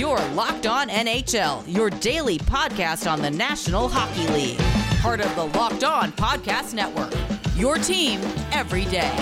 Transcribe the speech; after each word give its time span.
Your 0.00 0.18
Locked 0.30 0.66
On 0.66 0.88
NHL, 0.88 1.62
your 1.66 1.90
daily 1.90 2.38
podcast 2.38 3.06
on 3.06 3.20
the 3.20 3.30
National 3.30 3.86
Hockey 3.86 4.26
League. 4.28 4.58
Part 5.02 5.20
of 5.20 5.34
the 5.34 5.44
Locked 5.58 5.84
On 5.84 6.10
Podcast 6.12 6.72
Network. 6.72 7.12
Your 7.54 7.76
team 7.76 8.18
every 8.50 8.86
day. 8.86 9.12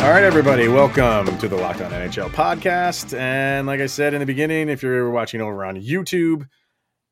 All 0.00 0.10
right, 0.10 0.24
everybody, 0.24 0.66
welcome 0.66 1.38
to 1.38 1.46
the 1.46 1.54
Locked 1.54 1.82
On 1.82 1.92
NHL 1.92 2.30
podcast. 2.30 3.16
And 3.16 3.68
like 3.68 3.78
I 3.78 3.86
said 3.86 4.14
in 4.14 4.18
the 4.18 4.26
beginning, 4.26 4.68
if 4.68 4.82
you're 4.82 5.10
watching 5.10 5.40
over 5.40 5.64
on 5.64 5.76
YouTube, 5.76 6.44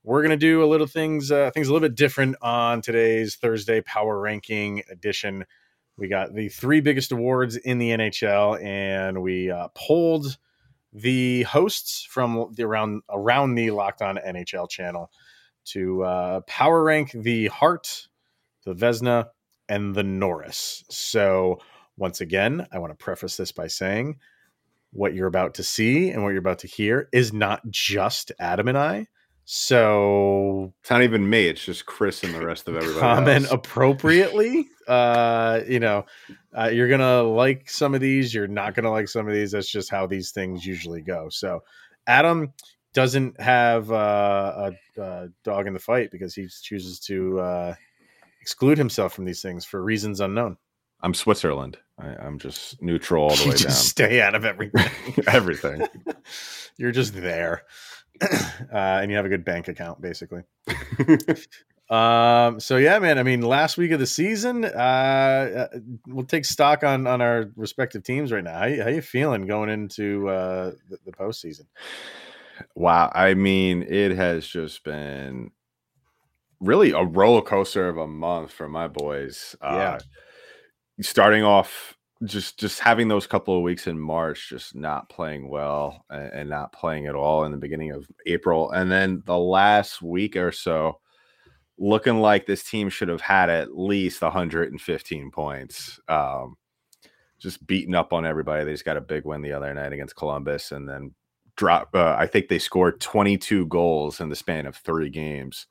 we're 0.02 0.22
gonna 0.22 0.36
do 0.36 0.64
a 0.64 0.66
little 0.66 0.88
things, 0.88 1.30
uh, 1.30 1.52
things 1.52 1.68
a 1.68 1.72
little 1.72 1.88
bit 1.88 1.94
different 1.94 2.34
on 2.42 2.82
today's 2.82 3.36
Thursday 3.36 3.80
Power 3.80 4.18
Ranking 4.18 4.82
edition. 4.90 5.44
We 5.96 6.08
got 6.08 6.34
the 6.34 6.48
three 6.48 6.80
biggest 6.80 7.12
awards 7.12 7.56
in 7.56 7.78
the 7.78 7.90
NHL, 7.90 8.62
and 8.62 9.22
we 9.22 9.50
uh, 9.50 9.68
polled 9.74 10.36
the 10.92 11.42
hosts 11.44 12.04
from 12.04 12.52
the 12.54 12.64
around 12.64 13.02
around 13.10 13.54
the 13.54 13.70
Locked 13.70 14.02
On 14.02 14.16
NHL 14.16 14.68
channel 14.68 15.10
to 15.66 16.02
uh, 16.04 16.40
power 16.42 16.82
rank 16.82 17.12
the 17.12 17.46
Hart, 17.48 18.08
the 18.64 18.74
Vesna, 18.74 19.28
and 19.68 19.94
the 19.94 20.02
Norris. 20.02 20.84
So 20.90 21.60
once 21.96 22.20
again, 22.20 22.66
I 22.72 22.78
want 22.78 22.92
to 22.92 23.02
preface 23.02 23.36
this 23.36 23.52
by 23.52 23.66
saying 23.66 24.18
what 24.92 25.14
you're 25.14 25.26
about 25.26 25.54
to 25.54 25.62
see 25.62 26.10
and 26.10 26.22
what 26.22 26.30
you're 26.30 26.38
about 26.38 26.60
to 26.60 26.66
hear 26.66 27.08
is 27.12 27.32
not 27.32 27.68
just 27.70 28.32
Adam 28.38 28.68
and 28.68 28.78
I. 28.78 29.06
So 29.48 30.74
It's 30.80 30.90
not 30.90 31.02
even 31.02 31.30
me. 31.30 31.46
It's 31.46 31.64
just 31.64 31.86
Chris 31.86 32.24
and 32.24 32.34
the 32.34 32.44
rest 32.44 32.66
of 32.66 32.74
everybody. 32.74 32.98
comment 33.00 33.44
else. 33.44 33.52
appropriately. 33.52 34.66
uh, 34.88 35.60
you 35.68 35.78
know, 35.78 36.04
uh, 36.52 36.70
you're 36.72 36.88
gonna 36.88 37.22
like 37.22 37.70
some 37.70 37.94
of 37.94 38.00
these. 38.00 38.34
You're 38.34 38.48
not 38.48 38.74
gonna 38.74 38.90
like 38.90 39.08
some 39.08 39.28
of 39.28 39.32
these. 39.32 39.52
That's 39.52 39.70
just 39.70 39.88
how 39.88 40.06
these 40.06 40.32
things 40.32 40.66
usually 40.66 41.00
go. 41.00 41.28
So, 41.30 41.62
Adam 42.08 42.52
doesn't 42.92 43.40
have 43.40 43.92
uh, 43.92 44.72
a, 44.96 45.00
a 45.00 45.28
dog 45.44 45.68
in 45.68 45.74
the 45.74 45.78
fight 45.78 46.10
because 46.10 46.34
he 46.34 46.48
chooses 46.48 46.98
to 47.00 47.38
uh, 47.38 47.74
exclude 48.40 48.78
himself 48.78 49.12
from 49.12 49.26
these 49.26 49.42
things 49.42 49.64
for 49.64 49.80
reasons 49.80 50.18
unknown. 50.18 50.56
I'm 51.02 51.14
Switzerland. 51.14 51.78
I, 52.00 52.08
I'm 52.08 52.38
just 52.38 52.82
neutral 52.82 53.24
all 53.24 53.36
the 53.36 53.42
You 53.44 53.50
way 53.50 53.56
just 53.56 53.88
stay 53.88 54.20
out 54.20 54.34
of 54.34 54.44
everything. 54.44 54.90
Everything. 55.28 55.86
you're 56.78 56.90
just 56.90 57.14
there, 57.14 57.62
and 58.72 59.10
you 59.10 59.16
have 59.16 59.26
a 59.26 59.30
good 59.30 59.44
bank 59.44 59.68
account, 59.68 60.00
basically. 60.00 60.42
Um. 61.88 62.58
So 62.58 62.78
yeah, 62.78 62.98
man. 62.98 63.16
I 63.16 63.22
mean, 63.22 63.42
last 63.42 63.78
week 63.78 63.92
of 63.92 64.00
the 64.00 64.06
season, 64.06 64.64
uh, 64.64 64.68
uh, 64.68 65.78
we'll 66.08 66.26
take 66.26 66.44
stock 66.44 66.82
on 66.82 67.06
on 67.06 67.20
our 67.20 67.52
respective 67.54 68.02
teams 68.02 68.32
right 68.32 68.42
now. 68.42 68.58
How 68.58 68.66
you, 68.66 68.82
how 68.82 68.88
you 68.88 69.02
feeling 69.02 69.46
going 69.46 69.70
into 69.70 70.28
uh 70.28 70.72
the, 70.90 70.98
the 71.04 71.12
postseason? 71.12 71.66
wow. 72.74 73.12
I 73.14 73.34
mean, 73.34 73.84
it 73.84 74.16
has 74.16 74.48
just 74.48 74.82
been 74.82 75.52
really 76.60 76.90
a 76.90 77.04
roller 77.04 77.42
coaster 77.42 77.88
of 77.88 77.98
a 77.98 78.08
month 78.08 78.50
for 78.50 78.68
my 78.68 78.88
boys. 78.88 79.54
Yeah. 79.62 79.68
Uh, 79.68 79.98
starting 81.00 81.44
off 81.44 81.95
just 82.24 82.58
just 82.58 82.80
having 82.80 83.08
those 83.08 83.26
couple 83.26 83.56
of 83.56 83.62
weeks 83.62 83.86
in 83.86 83.98
March 83.98 84.48
just 84.48 84.74
not 84.74 85.08
playing 85.08 85.48
well 85.48 86.04
and, 86.08 86.32
and 86.32 86.50
not 86.50 86.72
playing 86.72 87.06
at 87.06 87.14
all 87.14 87.44
in 87.44 87.52
the 87.52 87.58
beginning 87.58 87.90
of 87.90 88.06
April 88.24 88.70
and 88.70 88.90
then 88.90 89.22
the 89.26 89.36
last 89.36 90.00
week 90.00 90.34
or 90.34 90.50
so 90.50 90.98
looking 91.78 92.20
like 92.20 92.46
this 92.46 92.64
team 92.64 92.88
should 92.88 93.08
have 93.08 93.20
had 93.20 93.50
at 93.50 93.76
least 93.76 94.22
115 94.22 95.30
points 95.30 96.00
um 96.08 96.56
just 97.38 97.66
beating 97.66 97.94
up 97.94 98.14
on 98.14 98.24
everybody. 98.24 98.64
They 98.64 98.72
just 98.72 98.86
got 98.86 98.96
a 98.96 99.02
big 99.02 99.26
win 99.26 99.42
the 99.42 99.52
other 99.52 99.72
night 99.74 99.92
against 99.92 100.16
Columbus 100.16 100.72
and 100.72 100.88
then 100.88 101.14
drop 101.56 101.90
uh, 101.94 102.16
I 102.18 102.26
think 102.26 102.48
they 102.48 102.58
scored 102.58 102.98
22 102.98 103.66
goals 103.66 104.20
in 104.22 104.30
the 104.30 104.36
span 104.36 104.64
of 104.64 104.76
3 104.76 105.10
games. 105.10 105.66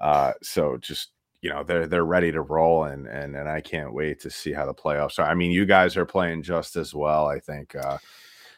Uh 0.00 0.32
so 0.42 0.78
just 0.78 1.10
you 1.42 1.50
know 1.50 1.62
they're 1.64 1.86
they're 1.86 2.04
ready 2.04 2.32
to 2.32 2.40
roll 2.40 2.84
and 2.84 3.06
and 3.06 3.36
and 3.36 3.48
I 3.48 3.60
can't 3.60 3.92
wait 3.92 4.20
to 4.20 4.30
see 4.30 4.52
how 4.52 4.64
the 4.64 4.74
playoffs 4.74 5.18
are. 5.18 5.28
I 5.28 5.34
mean, 5.34 5.50
you 5.50 5.66
guys 5.66 5.96
are 5.96 6.06
playing 6.06 6.42
just 6.44 6.76
as 6.76 6.94
well. 6.94 7.26
I 7.26 7.38
think. 7.40 7.74
Uh, 7.74 7.98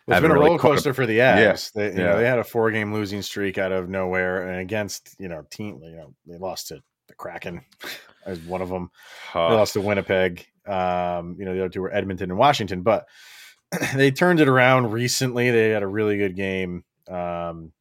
It's 0.06 0.20
been 0.20 0.30
a 0.30 0.34
really 0.34 0.46
roller 0.46 0.58
coaster 0.58 0.92
for 0.92 1.06
the 1.06 1.18
Avs. 1.18 1.72
They, 1.72 1.86
you 1.90 1.96
know, 1.96 2.18
they 2.18 2.26
had 2.26 2.38
a 2.38 2.44
four 2.44 2.70
game 2.70 2.92
losing 2.92 3.22
streak 3.22 3.56
out 3.56 3.72
of 3.72 3.88
nowhere, 3.88 4.46
and 4.48 4.60
against 4.60 5.16
you 5.18 5.28
know 5.28 5.44
team, 5.50 5.80
you 5.82 5.96
know, 5.96 6.14
they 6.26 6.36
lost 6.36 6.68
to 6.68 6.82
the 7.08 7.14
Kraken 7.14 7.62
as 8.26 8.38
one 8.40 8.60
of 8.60 8.68
them. 8.68 8.90
they 9.32 9.40
uh, 9.40 9.54
lost 9.54 9.72
to 9.72 9.80
Winnipeg. 9.80 10.46
Um, 10.66 11.36
you 11.38 11.46
know, 11.46 11.54
the 11.54 11.60
other 11.60 11.68
two 11.70 11.80
were 11.82 11.94
Edmonton 11.94 12.30
and 12.30 12.38
Washington, 12.38 12.82
but 12.82 13.06
they 13.94 14.10
turned 14.10 14.40
it 14.40 14.48
around 14.48 14.92
recently. 14.92 15.50
They 15.50 15.70
had 15.70 15.82
a 15.82 15.86
really 15.86 16.18
good 16.18 16.36
game 16.36 16.84
um, 17.08 17.72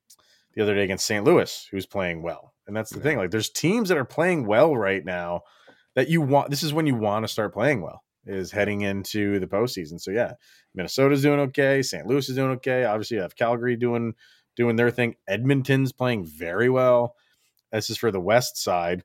the 0.53 0.61
other 0.63 0.75
day 0.75 0.83
against 0.83 1.05
St. 1.05 1.25
Louis, 1.25 1.67
who's 1.71 1.85
playing 1.85 2.21
well. 2.21 2.52
And 2.67 2.75
that's 2.75 2.91
the 2.91 2.99
thing. 2.99 3.17
Like, 3.17 3.31
there's 3.31 3.49
teams 3.49 3.89
that 3.89 3.97
are 3.97 4.05
playing 4.05 4.45
well 4.45 4.75
right 4.75 5.03
now 5.03 5.41
that 5.95 6.09
you 6.09 6.21
want. 6.21 6.49
This 6.49 6.63
is 6.63 6.73
when 6.73 6.87
you 6.87 6.95
want 6.95 7.23
to 7.23 7.27
start 7.27 7.53
playing 7.53 7.81
well, 7.81 8.03
is 8.25 8.51
heading 8.51 8.81
into 8.81 9.39
the 9.39 9.47
postseason. 9.47 9.99
So 9.99 10.11
yeah, 10.11 10.33
Minnesota's 10.73 11.21
doing 11.21 11.39
okay. 11.41 11.81
St. 11.81 12.05
Louis 12.05 12.27
is 12.27 12.35
doing 12.35 12.51
okay. 12.51 12.85
Obviously, 12.85 13.17
you 13.17 13.21
have 13.21 13.35
Calgary 13.35 13.75
doing 13.75 14.13
doing 14.55 14.75
their 14.75 14.91
thing. 14.91 15.15
Edmonton's 15.27 15.91
playing 15.91 16.25
very 16.25 16.69
well. 16.69 17.15
This 17.71 17.89
is 17.89 17.97
for 17.97 18.11
the 18.11 18.19
West 18.19 18.61
side 18.61 19.03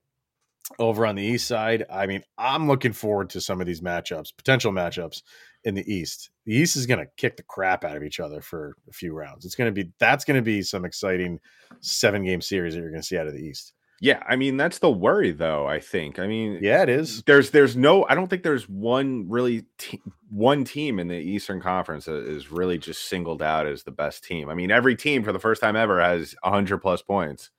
over 0.78 1.06
on 1.06 1.14
the 1.14 1.22
east 1.22 1.48
side. 1.48 1.84
I 1.90 2.06
mean, 2.06 2.22
I'm 2.36 2.68
looking 2.68 2.92
forward 2.92 3.30
to 3.30 3.40
some 3.40 3.60
of 3.60 3.66
these 3.66 3.80
matchups, 3.80 4.36
potential 4.36 4.72
matchups 4.72 5.22
in 5.64 5.74
the 5.74 5.92
east. 5.92 6.30
The 6.46 6.54
east 6.54 6.76
is 6.76 6.86
going 6.86 7.00
to 7.00 7.10
kick 7.16 7.36
the 7.36 7.42
crap 7.42 7.84
out 7.84 7.96
of 7.96 8.02
each 8.02 8.20
other 8.20 8.40
for 8.40 8.76
a 8.88 8.92
few 8.92 9.12
rounds. 9.12 9.44
It's 9.44 9.54
going 9.54 9.72
to 9.74 9.84
be 9.84 9.90
that's 9.98 10.24
going 10.24 10.36
to 10.36 10.42
be 10.42 10.62
some 10.62 10.84
exciting 10.84 11.40
seven 11.80 12.24
game 12.24 12.40
series 12.40 12.74
that 12.74 12.80
you're 12.80 12.90
going 12.90 13.02
to 13.02 13.06
see 13.06 13.18
out 13.18 13.26
of 13.26 13.32
the 13.34 13.40
east. 13.44 13.74
yeah, 14.00 14.22
I 14.28 14.36
mean 14.36 14.56
that's 14.56 14.78
the 14.78 14.90
worry 14.90 15.32
though. 15.32 15.66
I 15.66 15.80
think. 15.80 16.18
I 16.18 16.26
mean, 16.26 16.58
Yeah, 16.62 16.82
it 16.82 16.88
is. 16.88 17.22
there's 17.24 17.50
there's 17.50 17.76
no. 17.76 18.06
I 18.08 18.14
don't 18.14 18.28
think 18.28 18.42
there's 18.44 18.68
one 18.68 19.28
really 19.28 19.64
te- 19.78 20.00
one 20.30 20.64
team 20.64 20.98
in 21.00 21.08
the 21.08 21.16
Eastern 21.16 21.60
Conference 21.60 22.04
that 22.04 22.24
is 22.28 22.50
really 22.52 22.78
just 22.78 23.08
singled 23.08 23.42
out 23.42 23.66
as 23.66 23.82
the 23.82 23.90
best 23.90 24.22
team. 24.24 24.48
I 24.48 24.54
mean, 24.54 24.70
every 24.70 24.94
team 24.94 25.22
for 25.24 25.32
the 25.32 25.38
first 25.38 25.60
time 25.60 25.74
ever 25.74 26.00
has 26.00 26.34
100 26.42 26.78
plus 26.78 27.02
points. 27.02 27.50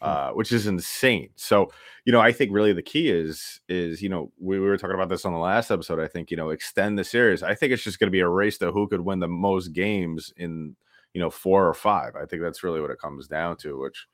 Uh, 0.00 0.30
which 0.30 0.52
is 0.52 0.66
insane. 0.68 1.28
So, 1.34 1.72
you 2.04 2.12
know, 2.12 2.20
I 2.20 2.30
think 2.30 2.52
really 2.52 2.72
the 2.72 2.82
key 2.82 3.10
is 3.10 3.60
is 3.68 4.00
you 4.00 4.08
know 4.08 4.30
we, 4.38 4.58
we 4.60 4.66
were 4.66 4.76
talking 4.78 4.94
about 4.94 5.08
this 5.08 5.24
on 5.24 5.32
the 5.32 5.38
last 5.40 5.70
episode. 5.72 5.98
I 5.98 6.06
think 6.06 6.30
you 6.30 6.36
know 6.36 6.50
extend 6.50 6.96
the 6.98 7.04
series. 7.04 7.42
I 7.42 7.54
think 7.56 7.72
it's 7.72 7.82
just 7.82 7.98
going 7.98 8.06
to 8.06 8.12
be 8.12 8.20
a 8.20 8.28
race 8.28 8.58
to 8.58 8.70
who 8.70 8.86
could 8.86 9.00
win 9.00 9.18
the 9.18 9.26
most 9.28 9.68
games 9.72 10.32
in 10.36 10.76
you 11.14 11.20
know 11.20 11.30
four 11.30 11.66
or 11.66 11.74
five. 11.74 12.14
I 12.14 12.26
think 12.26 12.42
that's 12.42 12.62
really 12.62 12.80
what 12.80 12.90
it 12.90 13.00
comes 13.00 13.26
down 13.26 13.56
to. 13.58 13.76
Which 13.80 14.06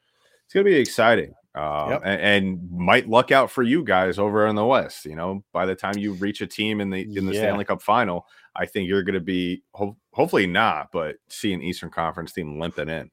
it's 0.46 0.54
going 0.54 0.64
to 0.64 0.70
be 0.70 0.76
exciting. 0.78 1.34
Um, 1.54 1.90
Yep. 1.90 2.02
and, 2.04 2.20
and 2.20 2.70
might 2.72 3.08
luck 3.08 3.30
out 3.30 3.48
for 3.50 3.62
you 3.62 3.84
guys 3.84 4.18
over 4.18 4.46
in 4.48 4.56
the 4.56 4.64
West. 4.64 5.04
You 5.04 5.14
know, 5.16 5.44
by 5.52 5.66
the 5.66 5.74
time 5.76 5.98
you 5.98 6.14
reach 6.14 6.40
a 6.40 6.46
team 6.46 6.80
in 6.80 6.88
the 6.90 7.02
in 7.16 7.26
the 7.26 7.32
Yeah. 7.34 7.40
Stanley 7.40 7.64
Cup 7.66 7.82
final, 7.82 8.26
I 8.56 8.64
think 8.66 8.88
you're 8.88 9.02
going 9.04 9.14
to 9.14 9.20
be 9.20 9.62
ho- 9.74 9.96
hopefully 10.14 10.46
not, 10.46 10.88
but 10.92 11.16
see 11.28 11.52
an 11.52 11.60
Eastern 11.62 11.90
Conference 11.90 12.32
team 12.32 12.58
limping 12.58 12.88
in. 12.88 13.10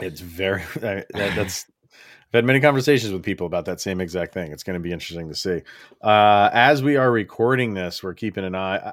It's 0.00 0.20
very 0.20 0.62
that, 0.80 1.06
that's. 1.14 1.64
Had 2.36 2.44
many 2.44 2.60
conversations 2.60 3.14
with 3.14 3.22
people 3.22 3.46
about 3.46 3.64
that 3.64 3.80
same 3.80 3.98
exact 3.98 4.34
thing. 4.34 4.52
It's 4.52 4.62
going 4.62 4.74
to 4.74 4.80
be 4.80 4.92
interesting 4.92 5.26
to 5.30 5.34
see. 5.34 5.62
Uh, 6.02 6.50
as 6.52 6.82
we 6.82 6.96
are 6.96 7.10
recording 7.10 7.72
this, 7.72 8.02
we're 8.02 8.12
keeping 8.12 8.44
an 8.44 8.54
eye. 8.54 8.92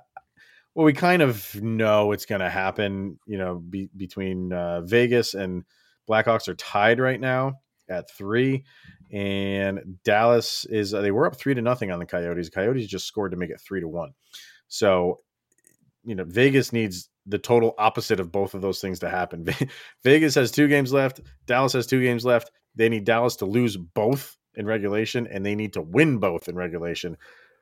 Well, 0.74 0.86
we 0.86 0.94
kind 0.94 1.22
of 1.22 1.62
know 1.62 2.14
it's 2.14 2.26
going 2.26 2.40
to 2.40 2.50
happen. 2.50 3.20
You 3.28 3.38
know, 3.38 3.56
be, 3.56 3.90
between 3.98 4.54
uh, 4.54 4.80
Vegas 4.84 5.34
and 5.34 5.66
Blackhawks 6.10 6.48
are 6.48 6.56
tied 6.56 7.02
right 7.02 7.20
now 7.20 7.60
at 7.90 8.10
three, 8.10 8.64
and 9.12 9.98
Dallas 10.06 10.64
is 10.64 10.92
they 10.92 11.12
were 11.12 11.26
up 11.26 11.36
three 11.36 11.54
to 11.54 11.62
nothing 11.62 11.92
on 11.92 12.00
the 12.00 12.06
Coyotes. 12.06 12.50
Coyotes 12.50 12.88
just 12.88 13.08
scored 13.08 13.32
to 13.32 13.38
make 13.38 13.50
it 13.50 13.60
three 13.60 13.82
to 13.82 13.90
one. 13.90 14.14
So, 14.70 15.20
you 16.06 16.16
know, 16.16 16.24
Vegas 16.24 16.72
needs 16.72 17.10
the 17.26 17.40
total 17.40 17.76
opposite 17.78 18.22
of 18.22 18.32
both 18.32 18.54
of 18.54 18.62
those 18.62 18.80
things 18.80 19.00
to 19.00 19.10
happen. 19.10 19.46
Vegas 20.06 20.36
has 20.36 20.50
two 20.50 20.70
games 20.70 20.94
left. 20.94 21.20
Dallas 21.46 21.74
has 21.74 21.88
two 21.88 22.02
games 22.02 22.24
left. 22.24 22.50
They 22.76 22.90
need 22.90 23.04
Dallas 23.06 23.36
to 23.38 23.46
lose 23.46 23.78
both 23.78 24.38
in 24.56 24.66
regulation, 24.66 25.28
and 25.28 25.46
they 25.46 25.56
need 25.56 25.74
to 25.74 25.82
win 25.82 26.18
both 26.20 26.48
in 26.48 26.56
regulation. 26.56 27.18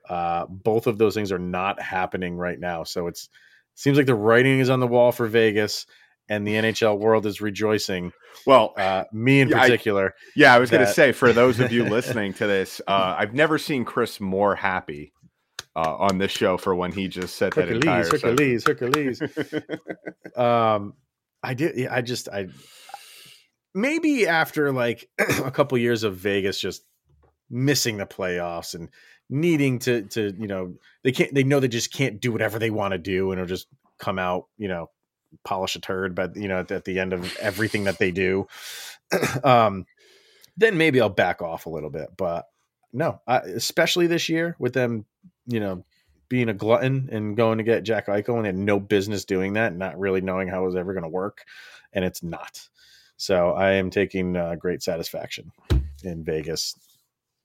Uh, 0.10 0.46
both 0.48 0.88
of 0.88 0.98
those 0.98 1.14
things 1.14 1.32
are 1.32 1.40
not 1.40 1.82
happening 1.82 2.38
right 2.38 2.60
now. 2.60 2.84
So 2.84 3.08
it's 3.08 3.30
seems 3.76 3.98
like 3.98 4.08
the 4.08 4.16
writing 4.16 4.60
is 4.60 4.70
on 4.70 4.80
the 4.80 4.88
wall 4.88 5.12
for 5.12 5.28
Vegas, 5.28 5.86
and 6.30 6.46
the 6.48 6.54
NHL 6.56 6.98
world 7.00 7.26
is 7.26 7.42
rejoicing. 7.42 8.12
Well, 8.46 8.74
Uh, 8.78 9.04
me 9.14 9.42
in 9.42 9.50
Yeah, 9.50 9.58
I- 9.58 9.60
particular. 9.62 10.14
yeah, 10.36 10.54
I 10.54 10.60
was 10.60 10.70
going 10.70 10.86
to 10.86 10.92
say 10.94 11.12
for 11.12 11.34
those 11.34 11.60
of 11.60 11.72
you 11.72 11.84
listening 11.98 12.34
to 12.36 12.48
this, 12.48 12.82
uh, 12.88 13.16
I've 13.18 13.34
never 13.34 13.58
seen 13.58 13.86
Chris 13.86 14.20
more 14.20 14.56
happy 14.56 15.14
uh, 15.76 15.96
on 15.98 16.18
this 16.18 16.32
show 16.32 16.58
for 16.58 16.76
when 16.76 16.92
he 16.92 17.08
just 17.08 17.36
said 17.36 17.54
that 17.54 17.70
entire 17.70 18.04
Hercules. 18.04 18.64
Hercules, 18.66 19.20
Hercules. 19.20 19.66
um 20.36 20.94
i 21.44 21.54
did 21.54 21.76
yeah, 21.78 21.94
i 21.94 22.02
just 22.02 22.30
i 22.30 22.48
maybe 23.74 24.28
after 24.28 24.72
like 24.72 25.10
a 25.44 25.52
couple 25.52 25.78
years 25.78 26.04
of 26.04 26.16
vegas 26.16 26.60
just 26.60 26.84
missing 27.50 27.98
the 27.98 28.06
playoffs 28.06 28.74
and 28.74 28.90
needing 29.30 29.80
to 29.80 30.04
to 30.04 30.34
you 30.38 30.48
know 30.48 30.76
they 31.04 31.12
can't 31.12 31.34
they 31.34 31.44
know 31.44 31.60
they 31.60 31.68
just 31.68 31.94
can't 31.94 32.22
do 32.22 32.32
whatever 32.32 32.60
they 32.60 32.70
want 32.70 32.92
to 32.94 32.98
do 32.98 33.32
and 33.32 33.40
it'll 33.40 33.48
just 33.48 33.68
come 33.98 34.20
out 34.20 34.48
you 34.58 34.68
know 34.68 34.90
polish 35.46 35.76
a 35.76 35.80
turd 35.80 36.16
but 36.16 36.36
you 36.36 36.48
know 36.48 36.60
at, 36.60 36.72
at 36.72 36.86
the 36.86 37.00
end 37.00 37.14
of 37.14 37.36
everything 37.38 37.86
that 37.86 37.98
they 37.98 38.12
do. 38.12 38.48
Um 39.44 39.86
then 40.56 40.78
maybe 40.78 41.02
i'll 41.02 41.10
back 41.10 41.42
off 41.42 41.66
a 41.66 41.70
little 41.70 41.90
bit 41.90 42.10
but 42.16 42.46
no 42.94 43.20
I, 43.28 43.40
especially 43.40 44.08
this 44.08 44.30
year 44.30 44.56
with 44.60 44.74
them 44.74 45.06
you 45.48 45.60
know 45.60 45.84
being 46.30 46.48
a 46.48 46.54
glutton 46.54 47.10
and 47.12 47.36
going 47.36 47.58
to 47.58 47.64
get 47.66 47.84
jack 47.84 48.08
eichel 48.08 48.38
and 48.38 48.46
had 48.46 48.56
no 48.56 48.80
business 48.80 49.26
doing 49.26 49.54
that 49.54 49.76
not 49.76 50.00
really 50.00 50.22
knowing 50.22 50.48
how 50.48 50.64
it 50.64 50.66
was 50.66 50.76
ever 50.78 50.94
going 50.94 51.04
to 51.04 51.10
work 51.10 51.44
and 51.92 52.06
it's 52.06 52.24
not 52.24 52.70
so 53.22 53.52
i 53.52 53.72
am 53.72 53.90
taking 53.90 54.36
uh, 54.36 54.56
great 54.56 54.82
satisfaction 54.82 55.52
in 56.04 56.24
vegas 56.24 56.76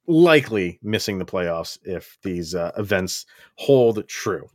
likely 0.06 0.78
missing 0.82 1.18
the 1.18 1.24
playoffs 1.24 1.78
if 1.82 2.18
these 2.22 2.54
uh, 2.54 2.72
events 2.76 3.26
hold 3.56 4.06
true. 4.08 4.48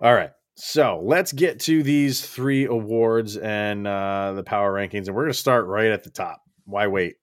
All 0.00 0.14
right. 0.14 0.30
So 0.56 1.00
let's 1.02 1.32
get 1.32 1.60
to 1.60 1.82
these 1.82 2.24
three 2.24 2.64
awards 2.64 3.36
and 3.36 3.86
uh, 3.86 4.32
the 4.34 4.44
power 4.44 4.72
rankings. 4.72 5.06
And 5.06 5.14
we're 5.14 5.22
going 5.22 5.32
to 5.32 5.38
start 5.38 5.66
right 5.66 5.90
at 5.90 6.04
the 6.04 6.10
top. 6.10 6.42
Why 6.64 6.86
wait? 6.86 7.16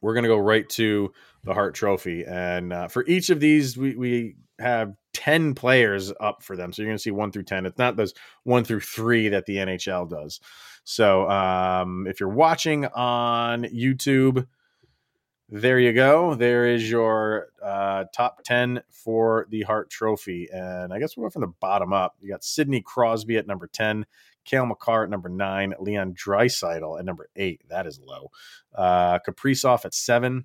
We're 0.00 0.14
going 0.14 0.24
to 0.24 0.28
go 0.28 0.38
right 0.38 0.68
to 0.70 1.12
the 1.44 1.54
Hart 1.54 1.74
Trophy. 1.74 2.24
And 2.24 2.72
uh, 2.72 2.88
for 2.88 3.04
each 3.06 3.30
of 3.30 3.40
these, 3.40 3.76
we, 3.76 3.96
we 3.96 4.36
have 4.58 4.94
10 5.14 5.54
players 5.54 6.12
up 6.20 6.42
for 6.42 6.56
them. 6.56 6.72
So 6.72 6.82
you're 6.82 6.90
going 6.90 6.98
to 6.98 7.02
see 7.02 7.10
one 7.10 7.32
through 7.32 7.44
10. 7.44 7.66
It's 7.66 7.78
not 7.78 7.96
those 7.96 8.14
one 8.44 8.64
through 8.64 8.80
three 8.80 9.28
that 9.30 9.46
the 9.46 9.56
NHL 9.56 10.08
does. 10.08 10.40
So 10.88 11.28
um, 11.28 12.06
if 12.06 12.20
you're 12.20 12.28
watching 12.28 12.86
on 12.86 13.64
YouTube, 13.64 14.46
there 15.48 15.80
you 15.80 15.92
go. 15.92 16.36
There 16.36 16.64
is 16.68 16.88
your 16.88 17.48
uh, 17.60 18.04
top 18.14 18.44
10 18.44 18.82
for 18.92 19.48
the 19.50 19.62
Hart 19.62 19.90
Trophy. 19.90 20.48
And 20.52 20.92
I 20.92 21.00
guess 21.00 21.16
we'll 21.16 21.26
go 21.26 21.30
from 21.30 21.40
the 21.40 21.52
bottom 21.60 21.92
up. 21.92 22.14
You 22.20 22.30
got 22.30 22.44
Sidney 22.44 22.82
Crosby 22.82 23.36
at 23.36 23.48
number 23.48 23.66
10, 23.66 24.06
Cale 24.44 24.66
Makar 24.66 25.02
at 25.02 25.10
number 25.10 25.28
9, 25.28 25.74
Leon 25.80 26.14
Draisaitl 26.14 27.00
at 27.00 27.04
number 27.04 27.28
8. 27.34 27.62
That 27.68 27.88
is 27.88 27.98
low. 27.98 28.30
Uh, 28.72 29.18
Kaprizov 29.26 29.84
at 29.84 29.92
7, 29.92 30.44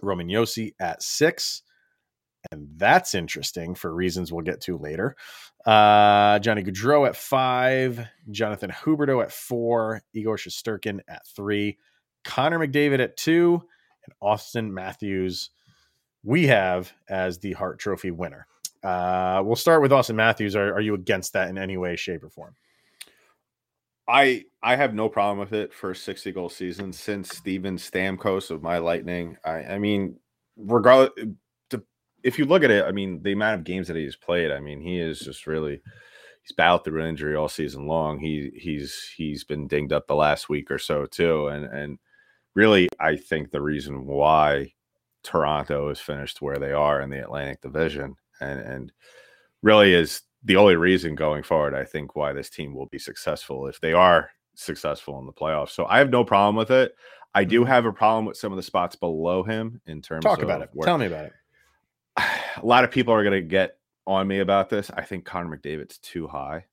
Roman 0.00 0.28
Josi 0.28 0.72
at 0.80 1.02
6. 1.02 1.62
And 2.50 2.68
that's 2.76 3.14
interesting 3.14 3.74
for 3.74 3.94
reasons 3.94 4.32
we'll 4.32 4.44
get 4.44 4.60
to 4.62 4.78
later. 4.78 5.16
Uh, 5.66 6.38
Johnny 6.38 6.62
Gaudreau 6.62 7.06
at 7.06 7.16
5, 7.16 8.06
Jonathan 8.30 8.70
Huberdeau 8.70 9.22
at 9.22 9.32
4, 9.32 10.02
Igor 10.14 10.36
Shesterkin 10.36 11.00
at 11.08 11.26
3, 11.26 11.76
Connor 12.24 12.58
McDavid 12.58 13.00
at 13.00 13.16
2, 13.16 13.62
and 14.04 14.14
Austin 14.20 14.72
Matthews, 14.72 15.50
we 16.22 16.46
have 16.46 16.92
as 17.08 17.38
the 17.38 17.52
Hart 17.52 17.78
Trophy 17.78 18.10
winner. 18.10 18.46
Uh, 18.82 19.42
we'll 19.44 19.56
start 19.56 19.82
with 19.82 19.92
Austin 19.92 20.16
Matthews. 20.16 20.56
Are, 20.56 20.72
are 20.72 20.80
you 20.80 20.94
against 20.94 21.34
that 21.34 21.50
in 21.50 21.58
any 21.58 21.76
way, 21.76 21.96
shape, 21.96 22.24
or 22.24 22.30
form? 22.30 22.54
I 24.08 24.44
I 24.62 24.76
have 24.76 24.94
no 24.94 25.08
problem 25.08 25.38
with 25.38 25.52
it 25.52 25.72
for 25.72 25.92
a 25.92 25.96
60 25.96 26.32
goal 26.32 26.48
season 26.48 26.92
since 26.92 27.30
Steven 27.30 27.76
Stamkos 27.76 28.50
of 28.50 28.62
my 28.62 28.78
Lightning. 28.78 29.36
I, 29.44 29.62
I 29.62 29.78
mean, 29.78 30.16
regardless, 30.56 31.10
if 32.22 32.38
you 32.38 32.44
look 32.44 32.62
at 32.62 32.70
it, 32.70 32.84
I 32.84 32.92
mean, 32.92 33.22
the 33.22 33.32
amount 33.32 33.58
of 33.58 33.64
games 33.64 33.88
that 33.88 33.96
he's 33.96 34.16
played, 34.16 34.50
I 34.50 34.60
mean, 34.60 34.80
he 34.80 34.98
is 34.98 35.20
just 35.20 35.46
really 35.46 35.80
he's 36.42 36.52
battled 36.56 36.84
through 36.84 37.04
injury 37.04 37.36
all 37.36 37.48
season 37.48 37.86
long. 37.86 38.18
He 38.18 38.50
he's 38.54 39.12
he's 39.16 39.44
been 39.44 39.66
dinged 39.66 39.92
up 39.92 40.06
the 40.06 40.14
last 40.14 40.48
week 40.48 40.70
or 40.70 40.78
so 40.78 41.06
too, 41.06 41.48
and 41.48 41.64
and 41.64 41.98
really, 42.54 42.88
I 42.98 43.16
think 43.16 43.50
the 43.50 43.62
reason 43.62 44.06
why 44.06 44.72
Toronto 45.22 45.90
is 45.90 46.00
finished 46.00 46.42
where 46.42 46.58
they 46.58 46.72
are 46.72 47.00
in 47.00 47.10
the 47.10 47.22
Atlantic 47.22 47.60
Division, 47.60 48.16
and 48.40 48.60
and 48.60 48.92
really 49.62 49.94
is 49.94 50.22
the 50.44 50.56
only 50.56 50.76
reason 50.76 51.14
going 51.14 51.42
forward. 51.42 51.74
I 51.74 51.84
think 51.84 52.16
why 52.16 52.32
this 52.32 52.50
team 52.50 52.74
will 52.74 52.86
be 52.86 52.98
successful 52.98 53.66
if 53.66 53.80
they 53.80 53.92
are 53.92 54.30
successful 54.54 55.18
in 55.18 55.26
the 55.26 55.32
playoffs. 55.32 55.70
So 55.70 55.86
I 55.86 55.98
have 55.98 56.10
no 56.10 56.24
problem 56.24 56.56
with 56.56 56.70
it. 56.70 56.94
I 57.34 57.44
do 57.44 57.60
mm-hmm. 57.60 57.70
have 57.70 57.86
a 57.86 57.92
problem 57.92 58.24
with 58.24 58.36
some 58.36 58.52
of 58.52 58.56
the 58.56 58.62
spots 58.62 58.96
below 58.96 59.42
him 59.42 59.80
in 59.86 60.02
terms. 60.02 60.24
Of 60.24 60.30
talk 60.30 60.42
about 60.42 60.62
it. 60.62 60.70
Where, 60.72 60.86
Tell 60.86 60.98
me 60.98 61.06
about 61.06 61.26
it. 61.26 61.32
A 62.62 62.66
lot 62.66 62.84
of 62.84 62.90
people 62.90 63.14
are 63.14 63.22
going 63.22 63.40
to 63.40 63.46
get 63.46 63.76
on 64.06 64.26
me 64.26 64.40
about 64.40 64.70
this. 64.70 64.90
I 64.94 65.02
think 65.02 65.24
Connor 65.24 65.56
McDavid's 65.56 65.98
too 65.98 66.26
high. 66.26 66.66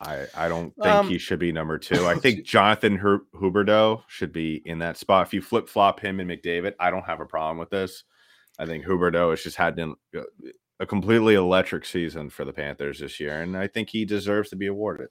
I 0.00 0.26
I 0.34 0.48
don't 0.48 0.72
think 0.76 0.94
um, 0.94 1.08
he 1.08 1.18
should 1.18 1.38
be 1.38 1.52
number 1.52 1.78
two. 1.78 2.06
I 2.06 2.14
think 2.18 2.44
Jonathan 2.44 2.96
Her- 2.96 3.22
Huberdeau 3.34 4.02
should 4.06 4.32
be 4.32 4.62
in 4.64 4.78
that 4.78 4.96
spot. 4.96 5.26
If 5.26 5.34
you 5.34 5.42
flip 5.42 5.68
flop 5.68 6.00
him 6.00 6.20
and 6.20 6.30
McDavid, 6.30 6.74
I 6.78 6.90
don't 6.90 7.04
have 7.04 7.20
a 7.20 7.26
problem 7.26 7.58
with 7.58 7.70
this. 7.70 8.04
I 8.58 8.66
think 8.66 8.84
Huberdeau 8.84 9.30
has 9.30 9.42
just 9.42 9.56
had 9.56 9.78
an, 9.78 9.94
uh, 10.16 10.22
a 10.80 10.86
completely 10.86 11.34
electric 11.34 11.84
season 11.84 12.30
for 12.30 12.44
the 12.44 12.52
Panthers 12.52 13.00
this 13.00 13.18
year, 13.20 13.40
and 13.40 13.56
I 13.56 13.66
think 13.66 13.90
he 13.90 14.04
deserves 14.04 14.50
to 14.50 14.56
be 14.56 14.66
awarded, 14.66 15.08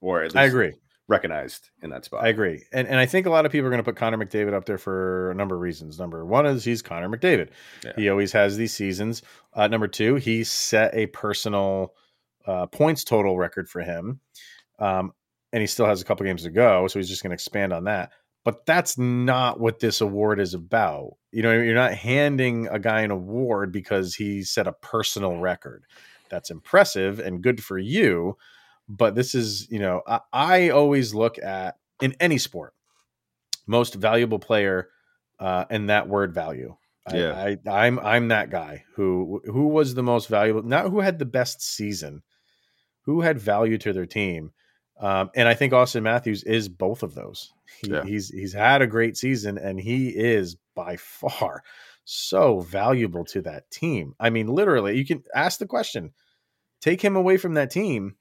or 0.00 0.20
at 0.22 0.26
least 0.26 0.36
I 0.36 0.44
agree 0.44 0.74
recognized 1.08 1.70
in 1.82 1.90
that 1.90 2.04
spot. 2.04 2.24
I 2.24 2.28
agree, 2.28 2.64
and 2.72 2.86
and 2.86 2.98
I 2.98 3.06
think 3.06 3.26
a 3.26 3.30
lot 3.30 3.46
of 3.46 3.52
people 3.52 3.66
are 3.66 3.70
going 3.70 3.82
to 3.82 3.84
put 3.84 3.96
Connor 3.96 4.18
McDavid 4.18 4.54
up 4.54 4.66
there 4.66 4.78
for 4.78 5.30
a 5.30 5.34
number 5.34 5.54
of 5.54 5.60
reasons. 5.60 5.98
Number 5.98 6.24
one 6.24 6.46
is 6.46 6.64
he's 6.64 6.82
Connor 6.82 7.08
McDavid. 7.08 7.48
Yeah. 7.84 7.92
He 7.96 8.08
always 8.08 8.32
has 8.32 8.56
these 8.56 8.74
seasons. 8.74 9.22
Uh, 9.54 9.68
number 9.68 9.88
two, 9.88 10.16
he 10.16 10.44
set 10.44 10.94
a 10.94 11.06
personal 11.06 11.94
uh, 12.46 12.66
points 12.66 13.04
total 13.04 13.36
record 13.36 13.68
for 13.68 13.82
him. 13.82 14.20
Um, 14.78 15.12
and 15.52 15.60
he 15.60 15.66
still 15.66 15.86
has 15.86 16.00
a 16.00 16.04
couple 16.04 16.26
games 16.26 16.42
to 16.42 16.50
go, 16.50 16.86
so 16.88 16.98
he's 16.98 17.08
just 17.08 17.22
going 17.22 17.30
to 17.30 17.34
expand 17.34 17.72
on 17.72 17.84
that. 17.84 18.12
But 18.44 18.64
that's 18.66 18.96
not 18.96 19.60
what 19.60 19.80
this 19.80 20.00
award 20.00 20.40
is 20.40 20.54
about. 20.54 21.16
You 21.32 21.42
know, 21.42 21.52
you're 21.52 21.74
not 21.74 21.94
handing 21.94 22.66
a 22.68 22.78
guy 22.78 23.00
an 23.00 23.10
award 23.10 23.72
because 23.72 24.14
he 24.14 24.42
set 24.42 24.66
a 24.66 24.72
personal 24.72 25.38
record. 25.38 25.84
That's 26.30 26.50
impressive 26.50 27.18
and 27.18 27.42
good 27.42 27.62
for 27.62 27.78
you. 27.78 28.36
But 28.88 29.14
this 29.14 29.34
is, 29.34 29.70
you 29.70 29.78
know, 29.78 30.02
I, 30.06 30.20
I 30.32 30.68
always 30.70 31.14
look 31.14 31.38
at 31.38 31.76
in 32.00 32.14
any 32.20 32.38
sport, 32.38 32.74
most 33.66 33.94
valuable 33.94 34.38
player 34.38 34.88
uh, 35.38 35.64
and 35.70 35.90
that 35.90 36.08
word 36.08 36.34
value. 36.34 36.76
Yeah. 37.12 37.32
I, 37.32 37.58
I, 37.66 37.86
I'm 37.86 37.98
I'm 38.00 38.28
that 38.28 38.50
guy 38.50 38.84
who 38.94 39.40
who 39.46 39.68
was 39.68 39.94
the 39.94 40.02
most 40.02 40.28
valuable, 40.28 40.62
not 40.62 40.90
who 40.90 41.00
had 41.00 41.18
the 41.18 41.24
best 41.24 41.62
season, 41.62 42.22
who 43.02 43.20
had 43.20 43.38
value 43.38 43.78
to 43.78 43.92
their 43.92 44.06
team. 44.06 44.52
Um, 45.00 45.30
and 45.34 45.48
I 45.48 45.54
think 45.54 45.72
Austin 45.72 46.02
Matthews 46.02 46.42
is 46.42 46.68
both 46.68 47.02
of 47.02 47.14
those. 47.14 47.52
He, 47.80 47.90
yeah. 47.90 48.04
He's 48.04 48.28
he's 48.28 48.52
had 48.52 48.82
a 48.82 48.86
great 48.86 49.16
season, 49.16 49.58
and 49.58 49.78
he 49.80 50.08
is 50.08 50.56
by 50.74 50.96
far 50.96 51.62
so 52.04 52.60
valuable 52.60 53.24
to 53.26 53.42
that 53.42 53.70
team. 53.70 54.14
I 54.18 54.30
mean, 54.30 54.48
literally, 54.48 54.96
you 54.96 55.06
can 55.06 55.22
ask 55.34 55.58
the 55.58 55.66
question: 55.66 56.12
take 56.80 57.00
him 57.00 57.16
away 57.16 57.36
from 57.36 57.54
that 57.54 57.70
team. 57.70 58.16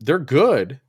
They're 0.00 0.18
good. 0.18 0.80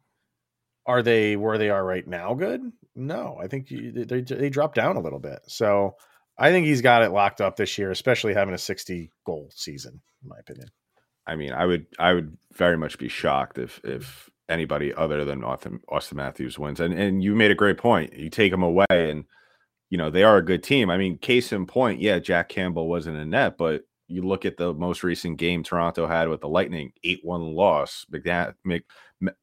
Are 0.85 1.03
they 1.03 1.35
where 1.35 1.57
they 1.57 1.69
are 1.69 1.83
right 1.83 2.07
now? 2.07 2.33
Good? 2.33 2.61
No, 2.95 3.37
I 3.41 3.47
think 3.47 3.67
they 3.69 4.21
they 4.21 4.49
drop 4.49 4.73
down 4.73 4.95
a 4.95 5.01
little 5.01 5.19
bit. 5.19 5.39
So 5.47 5.95
I 6.37 6.51
think 6.51 6.65
he's 6.65 6.81
got 6.81 7.03
it 7.03 7.11
locked 7.11 7.41
up 7.41 7.55
this 7.55 7.77
year, 7.77 7.91
especially 7.91 8.33
having 8.33 8.53
a 8.53 8.59
sixty 8.59 9.11
goal 9.25 9.49
season, 9.53 10.01
in 10.23 10.29
my 10.29 10.37
opinion. 10.39 10.69
I 11.27 11.35
mean, 11.35 11.51
I 11.51 11.65
would 11.65 11.87
I 11.99 12.13
would 12.13 12.37
very 12.53 12.77
much 12.77 12.97
be 12.97 13.09
shocked 13.09 13.57
if 13.57 13.81
if 13.83 14.29
anybody 14.49 14.93
other 14.93 15.25
than 15.25 15.43
Austin, 15.43 15.81
Austin 15.89 16.17
Matthews 16.17 16.57
wins. 16.57 16.79
And 16.79 16.93
and 16.93 17.21
you 17.21 17.35
made 17.35 17.51
a 17.51 17.55
great 17.55 17.77
point. 17.77 18.13
You 18.13 18.29
take 18.29 18.51
them 18.51 18.63
away, 18.63 18.85
and 18.89 19.25
you 19.89 19.97
know 19.97 20.09
they 20.09 20.23
are 20.23 20.37
a 20.37 20.45
good 20.45 20.63
team. 20.63 20.89
I 20.89 20.97
mean, 20.97 21.17
case 21.17 21.51
in 21.51 21.65
point, 21.65 22.01
yeah, 22.01 22.19
Jack 22.19 22.49
Campbell 22.49 22.87
wasn't 22.87 23.17
in 23.17 23.31
net, 23.31 23.57
but 23.57 23.83
you 24.07 24.23
look 24.23 24.45
at 24.45 24.57
the 24.57 24.73
most 24.73 25.03
recent 25.03 25.37
game 25.37 25.63
Toronto 25.63 26.07
had 26.07 26.29
with 26.29 26.41
the 26.41 26.47
Lightning, 26.47 26.93
eight 27.03 27.19
one 27.23 27.41
loss. 27.41 28.05
McDa- 28.11 28.55
Mc, 28.63 28.83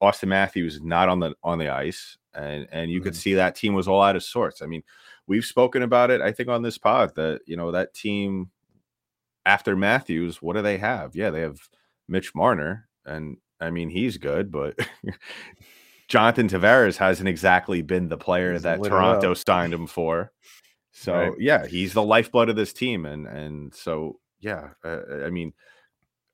Austin 0.01 0.31
Matthews 0.31 0.81
not 0.83 1.09
on 1.09 1.21
the 1.21 1.35
on 1.43 1.59
the 1.59 1.69
ice, 1.69 2.17
and 2.35 2.67
and 2.73 2.91
you 2.91 2.99
mm-hmm. 2.99 3.05
could 3.05 3.17
see 3.17 3.35
that 3.35 3.57
team 3.57 3.75
was 3.75 3.89
all 3.89 4.03
out 4.03 4.17
of 4.17 4.23
sorts. 4.23 4.63
I 4.63 4.67
mean, 4.67 4.83
we've 5.27 5.45
spoken 5.45 5.83
about 5.83 6.11
it. 6.11 6.21
I 6.21 6.33
think 6.33 6.49
on 6.49 6.63
this 6.63 6.79
pod 6.79 7.15
that 7.17 7.41
you 7.47 7.57
know 7.57 7.73
that 7.73 7.95
team 7.95 8.51
after 9.45 9.77
Matthews, 9.77 10.41
what 10.41 10.57
do 10.57 10.63
they 10.63 10.79
have? 10.79 11.15
Yeah, 11.15 11.31
they 11.31 11.41
have 11.41 11.59
Mitch 12.09 12.35
Marner, 12.35 12.89
and 13.05 13.37
I 13.61 13.71
mean 13.71 13.91
he's 13.91 14.17
good, 14.17 14.51
but 14.51 14.79
Jonathan 16.09 16.49
Tavares 16.49 16.97
hasn't 16.97 17.29
exactly 17.29 17.83
been 17.83 18.09
the 18.09 18.19
player 18.19 18.53
he's 18.55 18.63
that 18.63 18.83
Toronto 18.83 19.33
up. 19.33 19.37
signed 19.37 19.75
him 19.75 19.87
for. 19.87 20.33
So 20.93 21.13
right. 21.13 21.33
yeah, 21.39 21.67
he's 21.67 21.93
the 21.93 22.03
lifeblood 22.03 22.49
of 22.49 22.57
this 22.57 22.73
team, 22.73 23.05
and 23.05 23.27
and 23.27 23.75
so 23.75 24.21
yeah, 24.41 24.71
uh, 24.85 25.25
I 25.25 25.31
mean, 25.31 25.53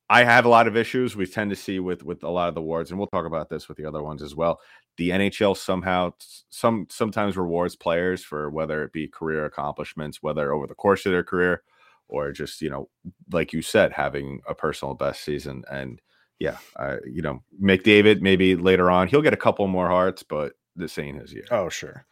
I 0.08 0.24
have 0.24 0.44
a 0.44 0.48
lot 0.48 0.66
of 0.66 0.76
issues 0.76 1.14
we 1.14 1.26
tend 1.26 1.50
to 1.50 1.56
see 1.56 1.78
with 1.78 2.02
with 2.02 2.22
a 2.24 2.30
lot 2.30 2.48
of 2.48 2.54
the 2.54 2.60
awards, 2.60 2.90
and 2.90 2.98
we'll 2.98 3.08
talk 3.08 3.26
about 3.26 3.48
this 3.48 3.68
with 3.68 3.76
the 3.76 3.86
other 3.86 4.02
ones 4.02 4.22
as 4.22 4.34
well. 4.34 4.60
The 4.96 5.10
NHL 5.10 5.56
somehow 5.56 6.12
some 6.50 6.86
sometimes 6.90 7.36
rewards 7.36 7.76
players 7.76 8.24
for 8.24 8.50
whether 8.50 8.82
it 8.82 8.92
be 8.92 9.08
career 9.08 9.44
accomplishments, 9.44 10.22
whether 10.22 10.52
over 10.52 10.66
the 10.66 10.74
course 10.74 11.06
of 11.06 11.12
their 11.12 11.24
career 11.24 11.62
or 12.10 12.32
just 12.32 12.60
you 12.60 12.68
know 12.68 12.88
like 13.32 13.52
you 13.52 13.62
said 13.62 13.92
having 13.92 14.40
a 14.48 14.54
personal 14.54 14.94
best 14.94 15.22
season 15.22 15.64
and 15.70 16.00
yeah 16.38 16.58
uh, 16.76 16.96
you 17.06 17.22
know 17.22 17.42
mcdavid 17.62 18.20
maybe 18.20 18.56
later 18.56 18.90
on 18.90 19.08
he'll 19.08 19.22
get 19.22 19.32
a 19.32 19.38
couple 19.38 19.66
more 19.66 19.88
Harts 19.88 20.22
but 20.22 20.52
this 20.76 20.98
ain't 20.98 21.20
his 21.20 21.32
year 21.32 21.44
oh 21.50 21.68
sure 21.68 22.04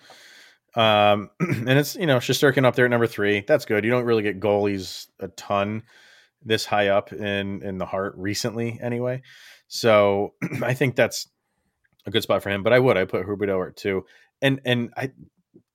Um, 0.79 1.31
and 1.41 1.71
it's 1.71 1.97
you 1.97 2.07
know 2.07 2.19
Shesterkin 2.19 2.65
up 2.65 2.77
there 2.77 2.85
at 2.85 2.91
number 2.91 3.09
three. 3.09 3.45
That's 3.47 3.65
good. 3.65 3.85
You 3.85 3.91
don't 3.91 4.05
really 4.05 4.23
get 4.23 4.41
goalies 4.41 5.09
a 5.19 5.29
ton 5.29 5.83
this 6.45 6.65
high 6.65 6.89
up 6.89 7.13
in 7.13 7.63
in 7.63 7.79
the 7.79 7.87
Hart 7.87 8.15
recently, 8.17 8.79
anyway. 8.81 9.23
So 9.67 10.35
I 10.63 10.75
think 10.75 10.95
that's 10.95 11.27
a 12.07 12.13
good 12.13 12.23
spot 12.23 12.45
for 12.45 12.51
him. 12.51 12.63
But 12.63 12.73
I 12.73 12.79
would 12.79 12.97
I 12.97 13.05
put 13.07 13.27
Huberdeau 13.27 13.67
at 13.67 13.77
two, 13.77 14.05
and 14.41 14.61
and 14.65 14.93
I 14.97 15.11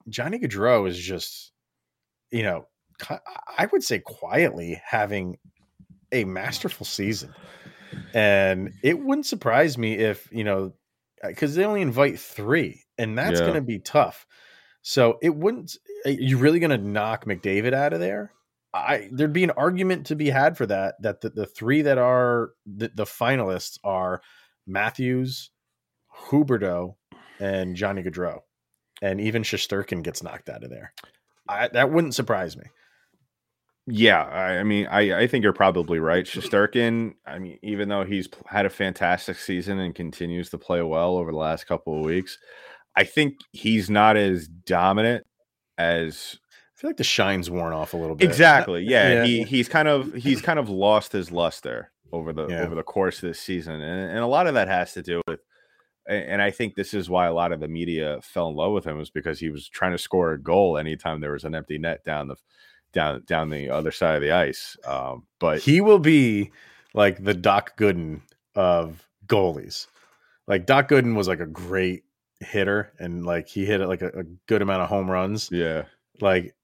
Johnny 0.07 0.39
Gaudreau 0.39 0.87
is 0.87 0.97
just 0.97 1.51
you 2.31 2.43
know 2.43 2.67
I 3.57 3.67
would 3.71 3.83
say 3.83 3.99
quietly 3.99 4.81
having 4.85 5.37
a 6.13 6.23
masterful 6.23 6.85
season, 6.85 7.33
and 8.13 8.71
it 8.81 8.97
wouldn't 8.97 9.25
surprise 9.25 9.77
me 9.77 9.95
if 9.95 10.29
you 10.31 10.45
know 10.45 10.71
because 11.21 11.55
they 11.55 11.65
only 11.65 11.81
invite 11.81 12.19
three, 12.19 12.85
and 12.97 13.17
that's 13.17 13.41
yeah. 13.41 13.47
going 13.47 13.55
to 13.55 13.61
be 13.61 13.79
tough. 13.79 14.25
So 14.83 15.17
it 15.21 15.35
wouldn't. 15.35 15.77
Eh, 16.05 16.17
you 16.19 16.37
really 16.37 16.59
going 16.59 16.69
to 16.69 16.77
knock 16.77 17.25
McDavid 17.25 17.73
out 17.73 17.93
of 17.93 17.99
there? 17.99 18.31
I 18.73 19.09
there'd 19.11 19.33
be 19.33 19.43
an 19.43 19.51
argument 19.51 20.07
to 20.07 20.15
be 20.15 20.29
had 20.29 20.57
for 20.57 20.65
that. 20.67 21.01
That 21.01 21.21
the, 21.21 21.29
the 21.29 21.45
three 21.45 21.81
that 21.83 21.97
are 21.97 22.51
the, 22.65 22.91
the 22.93 23.05
finalists 23.05 23.79
are 23.83 24.21
Matthews, 24.67 25.51
Huberdeau, 26.27 26.95
and 27.39 27.75
Johnny 27.75 28.03
Gaudreau, 28.03 28.39
and 29.01 29.21
even 29.21 29.43
Shesterkin 29.43 30.03
gets 30.03 30.21
knocked 30.21 30.49
out 30.49 30.63
of 30.63 30.69
there. 30.69 30.93
I, 31.47 31.69
that 31.69 31.91
wouldn't 31.91 32.15
surprise 32.15 32.57
me. 32.57 32.63
Yeah, 33.85 34.23
I, 34.23 34.59
I 34.59 34.63
mean, 34.63 34.87
I, 34.87 35.23
I 35.23 35.27
think 35.27 35.43
you're 35.43 35.51
probably 35.51 35.99
right. 35.99 36.25
Shesterkin, 36.25 37.15
I 37.25 37.37
mean, 37.37 37.59
even 37.61 37.89
though 37.89 38.05
he's 38.05 38.29
had 38.45 38.65
a 38.65 38.69
fantastic 38.69 39.37
season 39.37 39.77
and 39.79 39.93
continues 39.93 40.49
to 40.51 40.57
play 40.57 40.81
well 40.81 41.17
over 41.17 41.31
the 41.31 41.37
last 41.37 41.67
couple 41.67 41.99
of 41.99 42.05
weeks, 42.05 42.37
I 42.95 43.03
think 43.03 43.39
he's 43.51 43.89
not 43.89 44.17
as 44.17 44.47
dominant 44.47 45.25
as 45.77 46.37
I 46.75 46.79
feel 46.79 46.89
like 46.89 46.97
the 46.97 47.03
shine's 47.03 47.49
worn 47.49 47.73
off 47.73 47.93
a 47.93 47.97
little 47.97 48.15
bit. 48.15 48.29
Exactly. 48.29 48.83
Yeah, 48.83 49.13
yeah. 49.13 49.25
he 49.25 49.43
he's 49.43 49.67
kind 49.67 49.87
of 49.87 50.13
he's 50.13 50.41
kind 50.43 50.59
of 50.59 50.69
lost 50.69 51.11
his 51.11 51.31
luster 51.31 51.91
over 52.11 52.33
the 52.33 52.47
yeah. 52.47 52.61
over 52.61 52.75
the 52.75 52.83
course 52.83 53.17
of 53.17 53.29
this 53.29 53.39
season, 53.39 53.81
and, 53.81 54.11
and 54.11 54.19
a 54.19 54.27
lot 54.27 54.47
of 54.47 54.53
that 54.53 54.67
has 54.67 54.93
to 54.93 55.01
do 55.01 55.21
with. 55.27 55.39
And 56.05 56.41
I 56.41 56.51
think 56.51 56.75
this 56.75 56.93
is 56.93 57.09
why 57.09 57.27
a 57.27 57.33
lot 57.33 57.53
of 57.53 57.61
the 57.61 57.69
media 57.69 58.19
fell 58.21 58.49
in 58.49 58.55
love 58.57 58.73
with 58.73 58.85
him 58.85 58.97
was 58.97 59.09
because 59.09 59.39
he 59.39 59.49
was 59.49 59.69
trying 59.69 59.93
to 59.93 59.97
score 59.97 60.33
a 60.33 60.41
goal 60.41 60.77
anytime 60.77 61.21
there 61.21 61.31
was 61.31 61.45
an 61.45 61.55
empty 61.55 61.77
net 61.77 62.03
down 62.03 62.27
the 62.27 62.35
down 62.91 63.23
down 63.25 63.49
the 63.49 63.69
other 63.69 63.91
side 63.91 64.15
of 64.15 64.21
the 64.21 64.31
ice. 64.31 64.75
Um, 64.85 65.25
but 65.39 65.59
he 65.59 65.79
will 65.79 65.99
be 65.99 66.51
like 66.93 67.23
the 67.23 67.33
Doc 67.33 67.77
Gooden 67.77 68.21
of 68.53 69.07
goalies. 69.25 69.87
Like 70.45 70.65
Doc 70.65 70.89
Gooden 70.89 71.15
was 71.15 71.29
like 71.29 71.39
a 71.39 71.45
great 71.45 72.03
hitter, 72.43 72.93
and 72.99 73.25
like 73.25 73.47
he 73.47 73.65
hit 73.65 73.81
like 73.81 74.01
a, 74.01 74.07
a 74.09 74.23
good 74.47 74.61
amount 74.61 74.81
of 74.81 74.89
home 74.89 75.09
runs. 75.09 75.49
Yeah, 75.51 75.83
like 76.21 76.55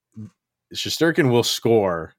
Shesterkin 0.74 1.30
will 1.30 1.42
score 1.42 2.14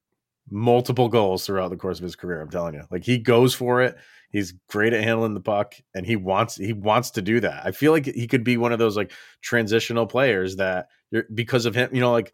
multiple 0.49 1.07
goals 1.07 1.45
throughout 1.45 1.69
the 1.69 1.77
course 1.77 1.99
of 1.99 2.03
his 2.03 2.15
career. 2.15 2.41
I'm 2.41 2.49
telling 2.49 2.73
you, 2.73 2.83
like 2.91 3.03
he 3.03 3.17
goes 3.17 3.53
for 3.53 3.81
it. 3.81 3.97
He's 4.31 4.53
great 4.69 4.93
at 4.93 5.03
handling 5.03 5.33
the 5.33 5.41
puck, 5.41 5.75
and 5.93 6.05
he 6.05 6.15
wants 6.15 6.55
he 6.55 6.73
wants 6.73 7.11
to 7.11 7.21
do 7.21 7.39
that. 7.41 7.65
I 7.65 7.71
feel 7.71 7.91
like 7.91 8.05
he 8.05 8.27
could 8.27 8.43
be 8.43 8.57
one 8.57 8.71
of 8.71 8.79
those 8.79 8.97
like 8.97 9.11
transitional 9.41 10.07
players 10.07 10.55
that 10.57 10.87
you're 11.11 11.25
because 11.33 11.65
of 11.65 11.75
him. 11.75 11.89
You 11.93 12.01
know, 12.01 12.11
like 12.11 12.33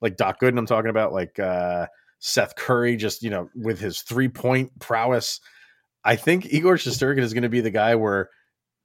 like 0.00 0.16
Doc 0.16 0.40
Gooden 0.40 0.58
I'm 0.58 0.66
talking 0.66 0.90
about, 0.90 1.12
like 1.12 1.38
uh, 1.38 1.86
Seth 2.18 2.56
Curry, 2.56 2.96
just 2.96 3.22
you 3.22 3.30
know, 3.30 3.48
with 3.54 3.78
his 3.78 4.02
three 4.02 4.28
point 4.28 4.78
prowess. 4.78 5.40
I 6.04 6.16
think 6.16 6.52
Igor 6.52 6.76
Shesterkin 6.76 7.20
is 7.20 7.34
going 7.34 7.42
to 7.42 7.50
be 7.50 7.60
the 7.60 7.70
guy 7.70 7.94
where 7.94 8.30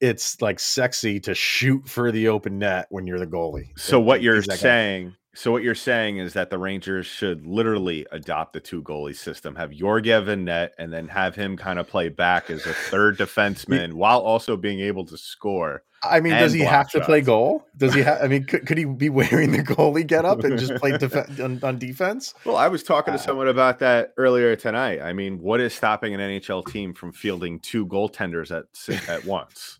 it's 0.05 0.41
like 0.41 0.59
sexy 0.59 1.19
to 1.21 1.33
shoot 1.33 1.87
for 1.87 2.11
the 2.11 2.27
open 2.27 2.59
net 2.59 2.87
when 2.89 3.07
you're 3.07 3.19
the 3.19 3.27
goalie. 3.27 3.77
So 3.77 3.99
what 3.99 4.21
you're 4.21 4.43
saying, 4.43 5.09
guy. 5.09 5.15
so 5.33 5.51
what 5.51 5.63
you're 5.63 5.73
saying 5.73 6.17
is 6.17 6.33
that 6.33 6.49
the 6.49 6.57
Rangers 6.57 7.07
should 7.07 7.45
literally 7.47 8.05
adopt 8.11 8.53
the 8.53 8.59
two 8.59 8.83
goalie 8.83 9.15
system, 9.15 9.55
have 9.55 9.71
Georgiev 9.71 10.27
in 10.27 10.45
net, 10.45 10.73
and 10.77 10.93
then 10.93 11.07
have 11.07 11.35
him 11.35 11.57
kind 11.57 11.79
of 11.79 11.87
play 11.87 12.09
back 12.09 12.49
as 12.49 12.65
a 12.65 12.73
third 12.73 13.17
defenseman 13.17 13.93
while 13.93 14.19
also 14.19 14.55
being 14.55 14.79
able 14.79 15.05
to 15.05 15.17
score. 15.17 15.83
I 16.03 16.19
mean, 16.19 16.33
does 16.33 16.53
he 16.53 16.59
have 16.59 16.89
shots. 16.89 16.93
to 16.93 17.01
play 17.01 17.21
goal? 17.21 17.65
Does 17.77 17.93
he 17.93 18.01
have? 18.01 18.21
I 18.21 18.27
mean, 18.27 18.45
could, 18.45 18.65
could 18.65 18.77
he 18.77 18.85
be 18.85 19.09
wearing 19.09 19.51
the 19.51 19.63
goalie 19.63 20.05
get 20.07 20.25
up 20.25 20.43
and 20.43 20.59
just 20.59 20.75
play 20.75 20.97
def- 20.97 21.39
on, 21.39 21.59
on, 21.63 21.79
defense? 21.79 22.33
Well, 22.45 22.57
I 22.57 22.67
was 22.67 22.83
talking 22.83 23.13
to 23.13 23.19
uh, 23.19 23.23
someone 23.23 23.47
about 23.47 23.79
that 23.79 24.13
earlier 24.17 24.55
tonight. 24.55 25.01
I 25.01 25.13
mean, 25.13 25.39
what 25.39 25.59
is 25.59 25.73
stopping 25.73 26.13
an 26.13 26.19
NHL 26.19 26.67
team 26.67 26.93
from 26.93 27.11
fielding 27.11 27.59
two 27.59 27.87
goaltenders 27.87 28.55
at 28.55 29.09
at 29.09 29.25
once? 29.25 29.79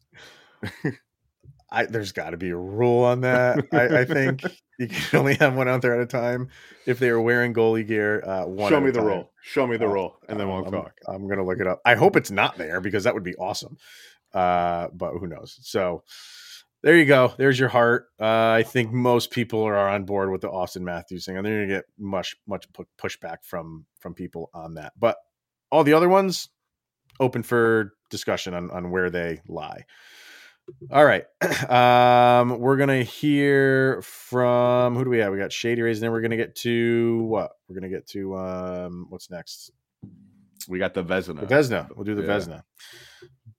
I, 1.72 1.86
there's 1.86 2.12
got 2.12 2.30
to 2.30 2.38
be 2.38 2.50
a 2.50 2.58
rule 2.58 3.04
on 3.04 3.22
that. 3.22 3.66
I, 3.74 4.00
I, 4.00 4.06
think 4.06 4.44
you 4.80 4.88
can 4.88 5.20
only 5.20 5.36
have 5.36 5.56
one 5.56 5.68
out 5.68 5.82
there 5.82 5.96
at 5.96 6.02
a 6.02 6.06
time. 6.06 6.50
If 6.86 7.00
they 7.00 7.10
are 7.10 7.20
wearing 7.20 7.54
goalie 7.54 7.86
gear, 7.86 8.24
uh, 8.26 8.46
one 8.46 8.70
show 8.70 8.80
me 8.80 8.92
the 8.92 9.00
time. 9.00 9.08
rule. 9.08 9.32
Show 9.42 9.68
me 9.68 9.78
the 9.78 9.86
uh, 9.86 9.90
rule, 9.90 10.18
and 10.30 10.40
then 10.40 10.48
we'll 10.48 10.66
I'm, 10.66 10.72
talk. 10.72 10.94
I'm 11.08 11.28
gonna 11.28 11.44
look 11.44 11.60
it 11.60 11.68
up. 11.68 11.82
I 11.86 11.96
hope 11.96 12.16
it's 12.16 12.32
not 12.32 12.58
there 12.58 12.82
because 12.82 13.04
that 13.04 13.14
would 13.14 13.24
be 13.24 13.36
awesome. 13.36 13.78
Uh, 14.34 14.88
but 14.94 15.14
who 15.14 15.28
knows? 15.28 15.58
So 15.64 16.04
there 16.84 16.96
you 16.96 17.06
go. 17.06 17.34
There's 17.38 17.60
your 17.60 17.70
Hart. 17.70 18.08
Uh, 18.20 18.52
I 18.52 18.64
think 18.64 18.92
most 18.92 19.32
people 19.32 19.64
are 19.64 19.90
on 19.90 20.06
board 20.06 20.32
with 20.32 20.42
the 20.42 20.52
Austin 20.52 20.86
Matthews 20.86 21.26
thing, 21.26 21.36
and 21.36 21.46
they're 21.46 21.66
gonna 21.66 21.80
get 21.80 21.86
much 21.98 22.36
much 22.48 22.68
pushback 22.98 23.38
from 23.44 23.86
from 24.00 24.14
people 24.14 24.50
on 24.54 24.76
that. 24.76 24.94
But 25.00 25.18
all 25.72 25.84
the 25.84 25.94
other 25.94 26.10
ones 26.10 26.50
open 27.20 27.44
for 27.44 27.94
discussion 28.10 28.54
on 28.54 28.70
on 28.72 28.92
where 28.92 29.10
they 29.10 29.42
lie. 29.48 29.86
All 30.92 31.06
right. 31.06 31.26
Um, 31.70 32.60
we're 32.60 32.78
gonna 32.78 33.04
hear 33.04 34.02
from 34.02 34.96
who 34.96 35.04
do 35.04 35.10
we 35.10 35.20
have? 35.20 35.32
We 35.32 35.40
got 35.40 35.52
Shady 35.52 35.82
Rays, 35.82 35.98
and 35.98 36.04
then 36.04 36.12
we're 36.12 36.22
gonna 36.22 36.38
get 36.38 36.56
to 36.58 37.24
what? 37.24 37.52
We're 37.68 37.76
gonna 37.76 37.90
get 37.90 38.08
to 38.10 38.38
um 38.38 39.08
what's 39.10 39.30
next? 39.30 39.72
We 40.68 40.80
got 40.80 40.94
the 40.94 41.04
Vesna. 41.04 41.40
The 41.40 41.48
Vezina. 41.48 41.96
We'll 41.96 42.04
do 42.04 42.16
the 42.16 42.24
yeah. 42.24 42.28
Vezina. 42.28 42.64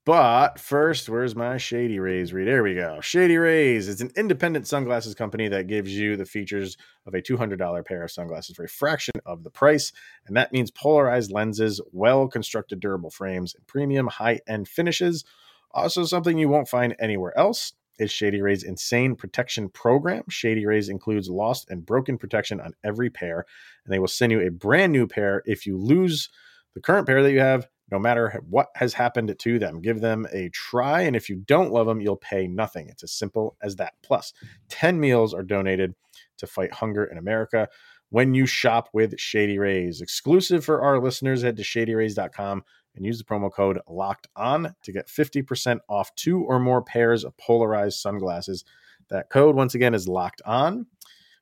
But 0.05 0.57
first, 0.57 1.09
where's 1.09 1.35
my 1.35 1.57
Shady 1.57 1.99
Rays 1.99 2.31
read? 2.31 2.47
There 2.47 2.63
we 2.63 2.75
go. 2.75 3.01
Shady 3.01 3.35
Rays 3.35 3.89
is 3.89 3.99
an 3.99 4.09
independent 4.15 4.65
sunglasses 4.65 5.13
company 5.15 5.49
that 5.49 5.67
gives 5.67 5.91
you 5.91 6.15
the 6.15 6.25
features 6.25 6.77
of 7.05 7.13
a 7.13 7.21
$200 7.21 7.85
pair 7.85 8.03
of 8.03 8.11
sunglasses 8.11 8.55
for 8.55 8.63
a 8.63 8.69
fraction 8.69 9.15
of 9.25 9.43
the 9.43 9.49
price. 9.49 9.91
And 10.25 10.37
that 10.37 10.53
means 10.53 10.71
polarized 10.71 11.31
lenses, 11.31 11.81
well 11.91 12.29
constructed 12.29 12.79
durable 12.79 13.09
frames, 13.09 13.53
and 13.53 13.67
premium 13.67 14.07
high 14.07 14.39
end 14.47 14.69
finishes. 14.69 15.25
Also, 15.71 16.05
something 16.05 16.37
you 16.37 16.49
won't 16.49 16.69
find 16.69 16.95
anywhere 16.99 17.37
else 17.37 17.73
is 17.99 18.11
Shady 18.11 18.41
Rays 18.41 18.63
Insane 18.63 19.15
Protection 19.15 19.69
Program. 19.69 20.23
Shady 20.29 20.65
Rays 20.65 20.89
includes 20.89 21.29
lost 21.29 21.69
and 21.69 21.85
broken 21.85 22.17
protection 22.17 22.59
on 22.59 22.73
every 22.83 23.09
pair, 23.09 23.45
and 23.85 23.93
they 23.93 23.99
will 23.99 24.07
send 24.07 24.31
you 24.31 24.41
a 24.41 24.51
brand 24.51 24.93
new 24.93 25.07
pair 25.07 25.41
if 25.45 25.65
you 25.65 25.77
lose 25.77 26.29
the 26.75 26.81
current 26.81 27.07
pair 27.07 27.23
that 27.23 27.31
you 27.31 27.39
have 27.39 27.67
no 27.89 27.97
matter 27.97 28.41
what 28.49 28.67
has 28.75 28.93
happened 28.93 29.33
to 29.37 29.59
them. 29.59 29.81
Give 29.81 30.01
them 30.01 30.27
a 30.33 30.49
try, 30.49 31.01
and 31.01 31.15
if 31.15 31.29
you 31.29 31.37
don't 31.37 31.71
love 31.71 31.87
them, 31.87 32.01
you'll 32.01 32.17
pay 32.17 32.47
nothing. 32.47 32.89
It's 32.89 33.03
as 33.03 33.13
simple 33.13 33.55
as 33.61 33.77
that. 33.77 33.93
Plus, 34.03 34.33
10 34.69 34.99
meals 34.99 35.33
are 35.33 35.43
donated 35.43 35.95
to 36.37 36.47
fight 36.47 36.73
hunger 36.73 37.05
in 37.05 37.17
America 37.17 37.67
when 38.09 38.33
you 38.33 38.45
shop 38.45 38.89
with 38.93 39.17
Shady 39.19 39.57
Rays. 39.57 40.01
Exclusive 40.01 40.63
for 40.63 40.81
our 40.81 40.99
listeners, 40.99 41.41
head 41.41 41.57
to 41.57 41.63
shadyrays.com 41.63 42.63
and 42.97 43.05
use 43.05 43.17
the 43.17 43.23
promo 43.23 43.51
code 43.51 43.79
locked 43.87 44.27
on 44.35 44.75
to 44.83 44.91
get 44.91 45.07
50% 45.07 45.79
off 45.87 46.13
two 46.15 46.43
or 46.43 46.59
more 46.59 46.81
pairs 46.81 47.23
of 47.23 47.37
polarized 47.37 47.99
sunglasses. 47.99 48.65
That 49.09 49.29
code, 49.29 49.55
once 49.55 49.73
again, 49.73 49.93
is 49.93 50.07
locked 50.07 50.41
on 50.45 50.87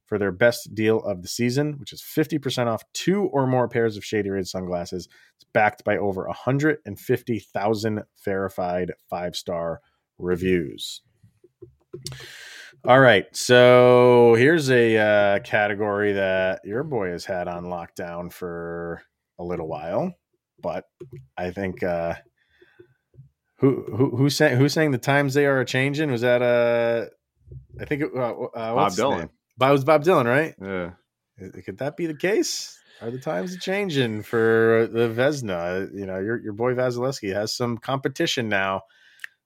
for 0.06 0.20
their 0.20 0.32
best 0.32 0.76
deal 0.76 1.00
of 1.00 1.22
the 1.22 1.28
season, 1.28 1.80
which 1.80 1.92
is 1.92 2.02
50% 2.02 2.68
off 2.68 2.84
two 2.94 3.24
or 3.24 3.48
more 3.48 3.68
pairs 3.68 3.98
of 3.98 4.06
Shady 4.06 4.30
Rays 4.30 4.52
sunglasses. 4.52 5.10
It's 5.36 5.46
backed 5.52 5.84
by 5.84 5.98
over 5.98 6.28
150,000 6.28 8.04
verified 8.24 8.92
five 9.10 9.36
star 9.36 9.82
reviews. 10.20 11.02
All 12.84 13.00
right, 13.00 13.26
so 13.36 14.36
here's 14.38 14.70
a 14.70 14.98
uh, 14.98 15.40
category 15.40 16.14
that 16.14 16.62
your 16.64 16.84
boy 16.84 17.10
has 17.10 17.26
had 17.26 17.48
on 17.48 17.66
lockdown 17.66 18.32
for 18.32 19.02
a 19.40 19.44
little 19.44 19.68
while, 19.68 20.14
but 20.66 20.86
I 21.38 21.52
think 21.52 21.84
uh, 21.84 22.16
who 23.60 23.84
who 23.96 24.18
who's 24.18 24.36
saying 24.36 24.58
who's 24.58 24.74
saying 24.74 24.92
the 24.92 24.98
times 24.98 25.36
they 25.36 25.46
are 25.46 25.60
a 25.60 25.66
changing? 25.66 26.10
Was 26.10 26.22
that 26.22 26.42
uh 26.42 27.06
I 27.80 27.86
think 27.86 28.02
it, 28.02 28.10
uh, 28.16 28.20
uh, 28.20 28.76
Bob 28.76 28.92
Dylan. 28.94 29.30
Bob 29.58 29.72
was 29.72 29.84
Bob 29.84 30.04
Dylan, 30.04 30.26
right? 30.26 30.56
Yeah. 30.60 30.92
Could 31.64 31.78
that 31.78 31.96
be 31.96 32.08
the 32.08 32.18
case? 32.18 32.80
Are 33.00 33.12
the 33.12 33.20
times 33.20 33.58
changing 33.60 34.24
for 34.24 34.90
the 34.92 35.08
Vesna? 35.08 35.94
You 35.94 36.08
know, 36.08 36.18
your 36.18 36.42
your 36.42 36.54
boy 36.54 36.74
Vasilevskiy 36.74 37.34
has 37.36 37.54
some 37.54 37.78
competition 37.78 38.50
now. 38.50 38.82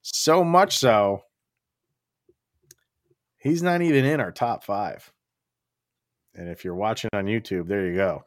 So 0.01 0.45
much 0.45 0.77
so, 0.77 1.23
he's 3.37 3.61
not 3.61 3.81
even 3.81 4.05
in 4.05 4.21
our 4.21 4.31
top 4.31 4.63
five. 4.63 5.11
And 6.33 6.47
if 6.47 6.63
you're 6.63 6.75
watching 6.75 7.09
on 7.11 7.25
YouTube, 7.25 7.67
there 7.67 7.85
you 7.85 7.95
go. 7.95 8.23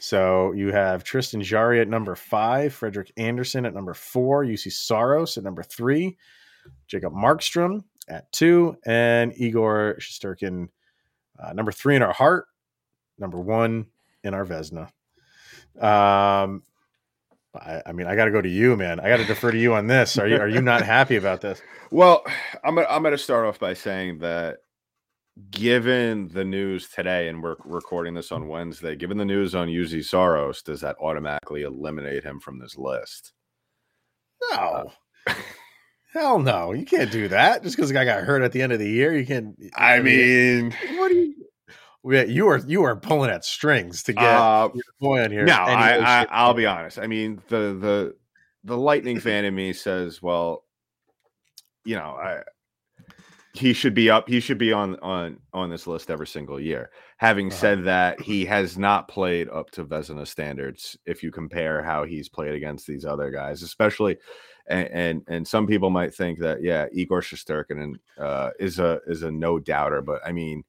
So 0.00 0.52
you 0.52 0.72
have 0.72 1.04
Tristan 1.04 1.42
Jarry 1.42 1.80
at 1.80 1.88
number 1.88 2.14
five, 2.14 2.72
Frederik 2.72 3.12
Andersen 3.18 3.66
at 3.66 3.74
number 3.74 3.92
four, 3.94 4.44
Juuse 4.44 4.72
Saros 4.72 5.36
at 5.36 5.44
number 5.44 5.62
three, 5.62 6.16
Jacob 6.86 7.12
Markstrom 7.12 7.84
at 8.08 8.32
two, 8.32 8.76
and 8.86 9.32
Igor 9.36 9.96
Shesterkin 10.00 10.68
Uh, 11.38 11.52
number 11.52 11.72
three 11.72 11.96
in 11.96 12.02
our 12.02 12.12
Hart, 12.12 12.46
number 13.18 13.38
one 13.40 13.86
in 14.24 14.34
our 14.34 14.44
Vesna. 14.44 14.90
Um, 15.82 16.62
I, 17.54 17.82
I 17.86 17.92
mean, 17.92 18.06
I 18.06 18.16
got 18.16 18.26
to 18.26 18.30
go 18.30 18.42
to 18.42 18.48
you, 18.48 18.76
man. 18.76 19.00
I 19.00 19.08
got 19.08 19.18
to 19.18 19.24
defer 19.24 19.50
to 19.50 19.58
you 19.58 19.74
on 19.74 19.86
this. 19.86 20.18
Are 20.18 20.28
you 20.28 20.36
are 20.36 20.48
you 20.48 20.62
not 20.62 20.82
happy 20.82 21.16
about 21.16 21.40
this? 21.40 21.60
Well, 21.92 22.22
I'm 22.62 22.78
I'm 22.78 23.02
going 23.02 23.10
to 23.10 23.18
start 23.18 23.46
off 23.46 23.58
by 23.58 23.74
saying 23.74 24.18
that 24.20 24.58
given 25.50 26.28
the 26.28 26.44
news 26.44 26.88
today, 26.88 27.28
and 27.28 27.42
we're 27.42 27.56
recording 27.64 28.14
this 28.14 28.32
on 28.32 28.48
Wednesday, 28.48 28.96
given 28.96 29.18
the 29.18 29.24
news 29.24 29.54
on 29.54 29.68
Juuse 29.68 30.04
Saros, 30.04 30.62
does 30.62 30.80
that 30.80 30.96
automatically 31.00 31.62
eliminate 31.62 32.24
him 32.24 32.40
from 32.40 32.58
this 32.58 32.76
list? 32.76 33.32
No. 34.52 34.92
Hell 36.12 36.40
no. 36.40 36.72
You 36.72 36.84
can't 36.84 37.10
do 37.10 37.28
that. 37.28 37.62
Just 37.62 37.76
because 37.76 37.90
a 37.90 37.94
guy 37.94 38.04
got 38.04 38.24
hurt 38.24 38.42
at 38.42 38.52
the 38.52 38.62
end 38.62 38.72
of 38.72 38.78
the 38.78 38.88
year, 38.88 39.16
you 39.16 39.26
can't. 39.26 39.56
I 39.76 40.00
mean, 40.00 40.74
what 40.96 41.08
do 41.08 41.14
you. 41.14 41.34
Yeah, 42.02 42.22
you 42.24 42.48
are 42.48 42.58
you 42.58 42.82
are 42.84 42.96
pulling 42.96 43.30
at 43.30 43.44
strings 43.44 44.02
to 44.04 44.14
get 44.14 44.24
uh, 44.24 44.70
your 44.72 44.82
boy 45.00 45.22
on 45.22 45.30
here. 45.30 45.44
no, 45.44 45.52
I, 45.52 46.22
I, 46.22 46.26
I'll 46.30 46.54
be 46.54 46.64
honest. 46.64 46.98
I 46.98 47.06
mean, 47.06 47.42
the 47.48 47.76
the 47.78 48.16
the 48.64 48.76
Lightning 48.78 49.20
fan 49.20 49.44
in 49.44 49.54
me 49.54 49.74
says, 49.74 50.22
well, 50.22 50.64
you 51.84 51.96
know, 51.96 52.16
I 52.18 52.40
he 53.52 53.72
should 53.72 53.94
be 53.94 54.08
up. 54.10 54.28
He 54.28 54.40
should 54.40 54.58
be 54.58 54.72
on 54.72 54.96
on 55.00 55.38
on 55.52 55.70
this 55.70 55.86
list 55.86 56.10
every 56.10 56.26
single 56.26 56.60
year. 56.60 56.90
Having 57.18 57.48
Uh-huh. 57.48 57.56
said 57.60 57.84
that, 57.84 58.20
he 58.20 58.44
has 58.46 58.78
not 58.78 59.08
played 59.08 59.48
up 59.48 59.70
to 59.72 59.84
Vezina 59.84 60.26
standards. 60.26 60.96
If 61.06 61.22
you 61.22 61.30
compare 61.30 61.82
how 61.82 62.04
he's 62.04 62.28
played 62.28 62.54
against 62.54 62.86
these 62.86 63.04
other 63.04 63.30
guys, 63.30 63.62
especially, 63.62 64.18
and 64.68 64.88
and, 64.88 65.22
and 65.28 65.46
some 65.48 65.66
people 65.66 65.90
might 65.90 66.14
think 66.14 66.38
that 66.40 66.62
yeah, 66.62 66.86
Igor 66.92 67.22
Shesterkin 67.22 67.96
uh, 68.18 68.50
is 68.60 68.78
a 68.78 69.00
is 69.06 69.22
a 69.24 69.30
no 69.30 69.58
doubter, 69.58 70.00
but 70.00 70.20
I 70.24 70.30
mean, 70.32 70.62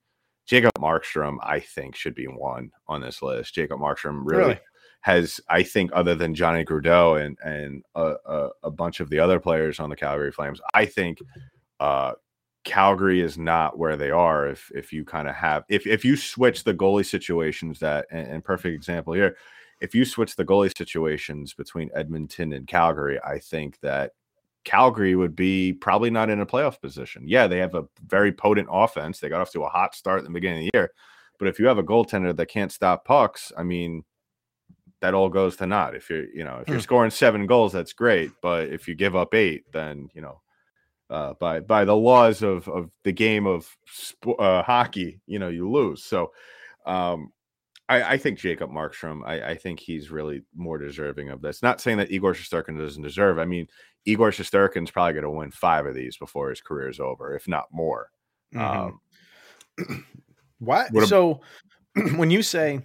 Jacob 0.47 0.71
Markstrom, 0.79 1.37
I 1.43 1.59
think 1.59 1.95
should 1.95 2.15
be 2.15 2.25
one 2.25 2.71
on 2.87 3.01
this 3.01 3.21
list. 3.21 3.53
Jacob 3.53 3.79
Markstrom 3.79 4.21
really, 4.25 4.41
Really? 4.43 4.59
has, 5.01 5.39
I 5.49 5.61
think, 5.63 5.91
other 5.93 6.15
than 6.15 6.33
Johnny 6.35 6.65
Gaudreau 6.65 7.23
and 7.23 7.37
and 7.43 7.83
a, 7.93 8.15
a, 8.25 8.49
a 8.63 8.71
bunch 8.71 8.99
of 9.01 9.09
the 9.11 9.19
other 9.19 9.39
players 9.39 9.79
on 9.79 9.89
the 9.91 9.95
Calgary 9.95 10.31
Flames, 10.31 10.59
I 10.73 10.85
think. 10.85 11.19
Uh, 11.79 12.13
Calgary 12.63 13.21
is 13.21 13.37
not 13.37 13.77
where 13.77 13.97
they 13.97 14.11
are 14.11 14.47
if 14.47 14.71
if 14.75 14.93
you 14.93 15.03
kind 15.03 15.27
of 15.27 15.35
have 15.35 15.63
if 15.67 15.87
if 15.87 16.05
you 16.05 16.15
switch 16.15 16.63
the 16.63 16.73
goalie 16.73 17.05
situations 17.05 17.79
that 17.79 18.05
and, 18.11 18.27
and 18.27 18.43
perfect 18.43 18.75
example 18.75 19.13
here 19.13 19.35
if 19.79 19.95
you 19.95 20.05
switch 20.05 20.35
the 20.35 20.45
goalie 20.45 20.75
situations 20.77 21.53
between 21.55 21.89
Edmonton 21.95 22.53
and 22.53 22.67
Calgary 22.67 23.19
I 23.23 23.39
think 23.39 23.79
that 23.79 24.11
Calgary 24.63 25.15
would 25.15 25.35
be 25.35 25.73
probably 25.73 26.11
not 26.11 26.29
in 26.29 26.39
a 26.39 26.45
playoff 26.45 26.79
position. 26.79 27.23
Yeah, 27.25 27.47
they 27.47 27.57
have 27.57 27.73
a 27.73 27.85
very 28.05 28.31
potent 28.31 28.67
offense. 28.71 29.19
They 29.19 29.29
got 29.29 29.41
off 29.41 29.51
to 29.53 29.63
a 29.63 29.69
hot 29.69 29.95
start 29.95 30.19
in 30.19 30.25
the 30.25 30.31
beginning 30.31 30.67
of 30.67 30.71
the 30.71 30.77
year. 30.77 30.91
But 31.39 31.47
if 31.47 31.59
you 31.59 31.65
have 31.65 31.79
a 31.79 31.83
goaltender 31.83 32.35
that 32.35 32.45
can't 32.45 32.71
stop 32.71 33.03
pucks, 33.03 33.51
I 33.57 33.63
mean, 33.63 34.03
that 34.99 35.15
all 35.15 35.29
goes 35.29 35.55
to 35.57 35.65
naught. 35.65 35.95
If 35.95 36.11
you're, 36.11 36.29
you 36.29 36.43
know, 36.43 36.59
if 36.61 36.67
you're 36.67 36.77
Hmm. 36.77 36.83
scoring 36.83 37.11
seven 37.11 37.47
goals, 37.47 37.73
that's 37.73 37.93
great. 37.93 38.29
But 38.39 38.67
if 38.69 38.87
you 38.87 38.93
give 38.93 39.15
up 39.15 39.33
eight, 39.33 39.63
then 39.71 40.09
you 40.13 40.21
know, 40.21 40.41
uh, 41.11 41.33
by 41.39 41.59
by 41.59 41.85
the 41.85 41.95
laws 41.95 42.41
of 42.41 42.67
of 42.67 42.89
the 43.03 43.11
game 43.11 43.45
of 43.45 43.67
sp- 43.85 44.39
uh, 44.39 44.63
hockey, 44.63 45.19
you 45.27 45.37
know, 45.37 45.49
you 45.49 45.69
lose. 45.69 46.03
So, 46.03 46.31
um, 46.85 47.31
I, 47.89 48.13
I 48.13 48.17
think 48.17 48.39
Jacob 48.39 48.71
Markstrom. 48.71 49.21
I, 49.25 49.49
I 49.51 49.55
think 49.55 49.79
he's 49.79 50.09
really 50.09 50.43
more 50.55 50.77
deserving 50.77 51.29
of 51.29 51.41
this. 51.41 51.61
Not 51.61 51.81
saying 51.81 51.97
that 51.97 52.11
Igor 52.11 52.33
Shesterkin 52.33 52.77
doesn't 52.77 53.03
deserve. 53.03 53.37
I 53.37 53.45
mean, 53.45 53.67
Igor 54.05 54.31
Shesterkin's 54.31 54.89
probably 54.89 55.13
going 55.13 55.23
to 55.23 55.29
win 55.29 55.51
five 55.51 55.85
of 55.85 55.93
these 55.93 56.17
before 56.17 56.49
his 56.49 56.61
career 56.61 56.89
is 56.89 56.99
over, 56.99 57.35
if 57.35 57.47
not 57.47 57.65
more. 57.71 58.09
Mhm. 58.55 58.99
Um? 59.79 60.05
What 60.61 60.95
ab- 60.95 61.07
so 61.07 61.41
when 62.15 62.29
you 62.29 62.43
say 62.43 62.81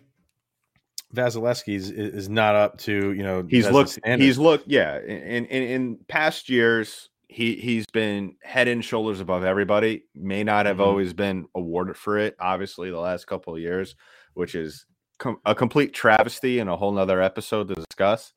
Vasilevsky 1.15 1.75
is, 1.75 1.91
is 1.91 2.29
not 2.31 2.55
up 2.55 2.79
to 2.79 3.13
you 3.13 3.23
know 3.23 3.47
he's 3.49 3.69
looked 3.71 3.91
standards, 3.91 4.25
he's 4.25 4.39
looked 4.39 4.67
yeah 4.67 4.99
in, 4.99 5.45
in 5.45 5.63
in 5.63 5.99
past 6.09 6.49
years 6.49 7.11
he 7.29 7.57
he's 7.57 7.87
been 7.93 8.37
head 8.43 8.69
and 8.69 8.85
shoulders 8.85 9.21
above 9.21 9.43
everybody 9.45 10.05
may 10.15 10.45
not 10.45 10.65
have 10.67 10.77
Mhm. 10.77 10.87
always 10.87 11.13
been 11.13 11.47
awarded 11.57 11.97
for 11.97 12.19
it 12.19 12.37
obviously 12.39 12.91
the 12.91 13.01
last 13.01 13.27
couple 13.27 13.55
of 13.55 13.61
years 13.61 13.97
which 14.35 14.55
is 14.55 14.87
com- 15.19 15.41
a 15.45 15.55
complete 15.55 15.93
travesty 15.93 16.61
and 16.61 16.71
a 16.71 16.77
whole 16.77 16.93
nother 16.93 17.21
episode 17.21 17.67
to 17.69 17.75
discuss 17.75 18.33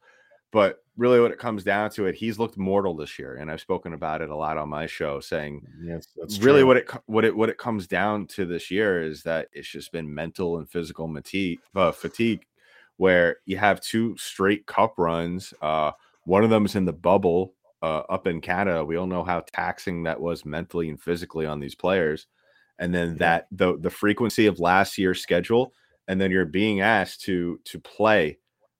but 0.52 0.80
really 0.98 1.20
what 1.22 1.30
it 1.32 1.38
comes 1.38 1.64
down 1.64 1.92
to 1.92 2.08
it 2.08 2.16
he's 2.16 2.40
looked 2.40 2.58
mortal 2.58 2.96
this 2.96 3.20
year 3.20 3.36
and 3.36 3.52
i've 3.52 3.62
spoken 3.62 3.94
about 3.94 4.22
it 4.24 4.30
a 4.32 4.36
lot 4.36 4.58
on 4.58 4.68
my 4.68 4.88
show 4.88 5.20
saying 5.20 5.62
yes, 5.84 6.08
that's 6.18 6.40
really 6.40 6.62
true. 6.62 6.68
what 6.68 6.78
it 6.78 6.90
what 7.06 7.26
it 7.26 7.36
what 7.36 7.50
it 7.50 7.58
comes 7.60 7.86
down 7.86 8.26
to 8.26 8.44
this 8.46 8.72
year 8.72 9.04
is 9.04 9.22
that 9.22 9.48
it's 9.54 9.70
just 9.70 9.92
been 9.92 10.12
mental 10.14 10.58
and 10.58 10.68
physical 10.70 11.08
fatigue, 11.14 11.60
uh, 11.76 11.92
fatigue 11.92 12.44
where 12.98 13.38
you 13.46 13.56
have 13.56 13.80
two 13.80 14.18
straight 14.18 14.66
cup 14.66 14.96
runs. 14.98 15.54
Uh, 15.62 15.92
one 16.26 16.44
of 16.44 16.50
them 16.50 16.66
is 16.66 16.76
in 16.76 16.84
the 16.84 16.92
bubble 16.92 17.54
uh, 17.82 18.04
up 18.10 18.28
in 18.28 18.42
Canada. 18.42 18.84
We 18.84 18.98
all 18.98 19.08
know 19.08 19.24
how 19.24 19.42
taxing 19.42 20.04
that 20.04 20.20
was 20.20 20.46
mentally 20.46 20.90
and 20.90 21.02
physically 21.02 21.46
on 21.46 21.60
these 21.60 21.76
players, 21.76 22.28
and 22.80 22.94
then 22.94 23.18
that 23.18 23.48
the 23.52 23.78
the 23.78 23.90
frequency 23.90 24.46
of 24.46 24.60
last 24.60 24.98
year's 24.98 25.22
schedule, 25.22 25.74
and 26.08 26.20
then 26.20 26.32
you're 26.32 26.46
being 26.46 26.82
asked 26.82 27.22
to 27.22 27.60
to 27.66 27.80
play 27.80 28.38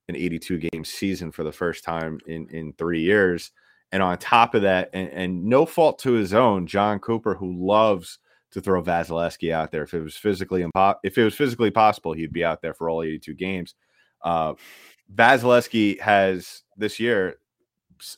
an 0.08 0.16
82 0.16 0.58
game 0.58 0.84
season 0.84 1.30
for 1.30 1.44
the 1.44 1.52
first 1.52 1.84
time 1.84 2.18
in 2.26 2.48
in 2.48 2.72
three 2.74 3.00
years. 3.00 3.52
And 3.92 4.04
on 4.04 4.18
top 4.18 4.54
of 4.54 4.62
that, 4.62 4.90
and, 4.92 5.08
and 5.08 5.44
no 5.44 5.66
fault 5.66 5.98
to 6.00 6.12
his 6.12 6.32
own, 6.32 6.68
Jon 6.68 7.00
Cooper, 7.00 7.34
who 7.34 7.66
loves 7.66 8.20
to 8.52 8.60
throw 8.60 8.82
Vasilevsky 8.82 9.52
out 9.52 9.72
there. 9.72 9.82
If 9.82 9.94
it 9.94 10.00
was 10.00 10.16
physically 10.16 10.62
impo- 10.62 10.96
if 11.02 11.18
it 11.18 11.24
was 11.24 11.34
physically 11.34 11.70
possible, 11.70 12.12
he'd 12.12 12.32
be 12.32 12.44
out 12.44 12.62
there 12.62 12.74
for 12.74 12.88
all 12.88 13.02
82 13.02 13.34
games. 13.34 13.74
Uh, 14.22 14.54
Vasilevsky 15.14 16.00
has 16.00 16.62
this 16.76 17.00
year, 17.00 17.36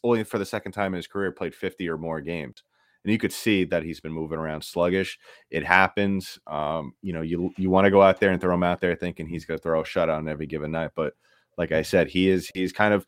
only 0.03 0.25
for 0.25 0.38
the 0.38 0.47
second 0.47 0.73
time 0.73 0.95
in 0.95 0.99
his 0.99 1.07
career, 1.07 1.33
played 1.33 1.55
50 1.55 1.88
or 1.88 1.99
more 1.99 2.21
games. 2.21 2.62
And 3.05 3.12
you 3.12 3.18
could 3.18 3.33
see 3.33 3.64
that 3.64 3.83
he's 3.83 4.01
been 4.01 4.12
moving 4.12 4.38
around 4.38 4.62
sluggish. 4.62 5.18
It 5.51 5.64
happens. 5.64 6.38
Um, 6.47 6.95
you 7.03 7.12
know, 7.12 7.23
you 7.23 7.53
you 7.57 7.68
want 7.68 7.85
to 7.85 7.90
go 7.90 8.01
out 8.01 8.21
there 8.21 8.31
and 8.31 8.40
throw 8.40 8.55
him 8.55 8.62
out 8.62 8.81
there 8.81 8.95
thinking 8.95 9.27
he's 9.27 9.45
going 9.45 9.59
to 9.59 9.62
throw 9.62 9.81
a 9.81 9.85
shutout 9.85 10.16
on 10.16 10.29
every 10.29 10.47
given 10.47 10.71
night. 10.71 10.92
But 10.95 11.14
like 11.59 11.73
I 11.73 11.83
said, 11.83 12.09
he 12.09 12.29
is 12.29 12.51
he's 12.55 12.73
kind 12.73 12.95
of 12.95 13.07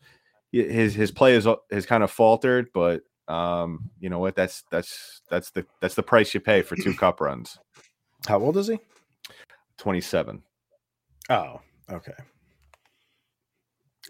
his 0.51 0.93
his 0.93 1.11
play 1.11 1.35
is 1.35 1.47
has 1.71 1.85
kind 1.85 2.03
of 2.03 2.11
faltered. 2.11 2.67
But 2.73 3.03
um, 3.27 3.89
you 3.99 4.09
know 4.09 4.19
what? 4.19 4.35
That's 4.35 4.63
that's 4.69 5.21
that's 5.29 5.51
the 5.51 5.65
that's 5.81 5.95
the 5.95 6.03
price 6.03 6.33
you 6.33 6.41
pay 6.41 6.61
for 6.61 6.75
two 6.75 6.93
cup 6.97 7.21
runs. 7.21 7.57
How 8.27 8.39
old 8.39 8.57
is 8.57 8.67
he? 8.67 8.79
27. 9.77 10.41
Oh, 11.29 11.61
okay. 11.91 12.13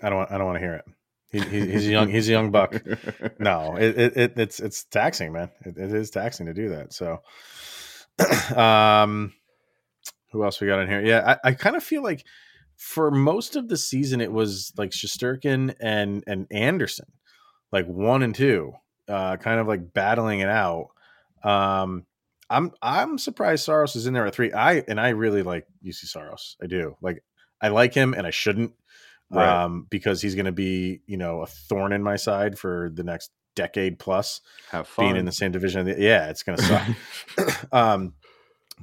I 0.02 0.10
don't. 0.10 0.30
I 0.32 0.38
don't 0.38 0.48
want 0.48 0.58
to 0.58 0.66
hear 0.66 0.76
it. 0.76 0.86
He, 1.32 1.40
he, 1.40 1.72
he's 1.72 1.88
a 1.88 1.92
young. 1.92 2.10
He's 2.10 2.30
a 2.30 2.32
young 2.32 2.52
buck. 2.52 2.82
No, 3.40 3.76
it, 3.76 3.98
it, 3.98 4.18
it 4.18 4.34
it's 4.38 4.60
it's 4.60 4.86
taxing, 4.86 5.34
man. 5.34 5.50
It, 5.66 5.78
it 5.78 5.94
is 5.94 6.10
taxing 6.10 6.46
to 6.46 6.54
do 6.54 6.70
that. 6.70 6.94
So, 6.94 7.22
um, 8.56 9.34
who 10.32 10.44
else 10.44 10.62
we 10.62 10.68
got 10.68 10.80
in 10.80 10.88
here? 10.88 11.04
Yeah, 11.04 11.38
I, 11.44 11.50
I 11.50 11.54
kind 11.54 11.76
of 11.76 11.84
feel 11.84 12.02
like 12.02 12.24
for 12.78 13.12
most 13.12 13.56
of 13.56 13.68
the 13.68 13.78
season 13.78 14.22
it 14.22 14.32
was 14.32 14.72
like 14.78 14.92
Shesterkin 14.92 15.76
and 15.80 16.24
and 16.28 16.48
Andersen, 16.52 17.12
like 17.72 17.88
one 17.88 18.24
and 18.24 18.34
two, 18.34 18.74
uh, 19.08 19.38
kind 19.38 19.60
of 19.60 19.68
like 19.68 19.94
battling 19.94 20.40
it 20.40 20.50
out. 20.50 20.90
Um, 21.44 22.06
I'm 22.50 22.72
I'm 22.82 23.18
surprised 23.18 23.66
Saros 23.66 23.96
is 23.96 24.08
in 24.08 24.14
there 24.14 24.26
at 24.26 24.36
three. 24.36 24.54
I 24.54 24.84
and 24.88 25.00
I 25.00 25.10
really 25.10 25.44
like 25.44 25.68
Juuse 25.84 26.06
Saros. 26.06 26.58
I 26.62 26.68
do 26.68 26.96
like 27.02 27.24
I 27.62 27.70
like 27.70 27.94
him, 27.94 28.14
and 28.14 28.28
I 28.28 28.32
shouldn't 28.32 28.74
Right. 29.32 29.64
um, 29.64 29.88
because 29.90 30.22
he's 30.22 30.36
going 30.36 30.46
to 30.46 30.52
be, 30.52 31.02
you 31.08 31.18
know, 31.18 31.42
a 31.42 31.48
thorn 31.48 31.92
in 31.94 32.04
my 32.04 32.16
side 32.16 32.58
for 32.60 32.92
the 32.94 33.04
next 33.04 33.32
decade 33.56 33.98
plus 34.00 34.42
Have 34.72 34.88
fun. 34.88 35.06
being 35.06 35.16
in 35.18 35.26
the 35.26 35.32
same 35.32 35.52
division. 35.52 35.88
Yeah, 35.88 36.30
it's 36.30 36.44
going 36.44 36.58
to 36.58 36.64
suck. 36.64 37.68
um, 37.72 38.14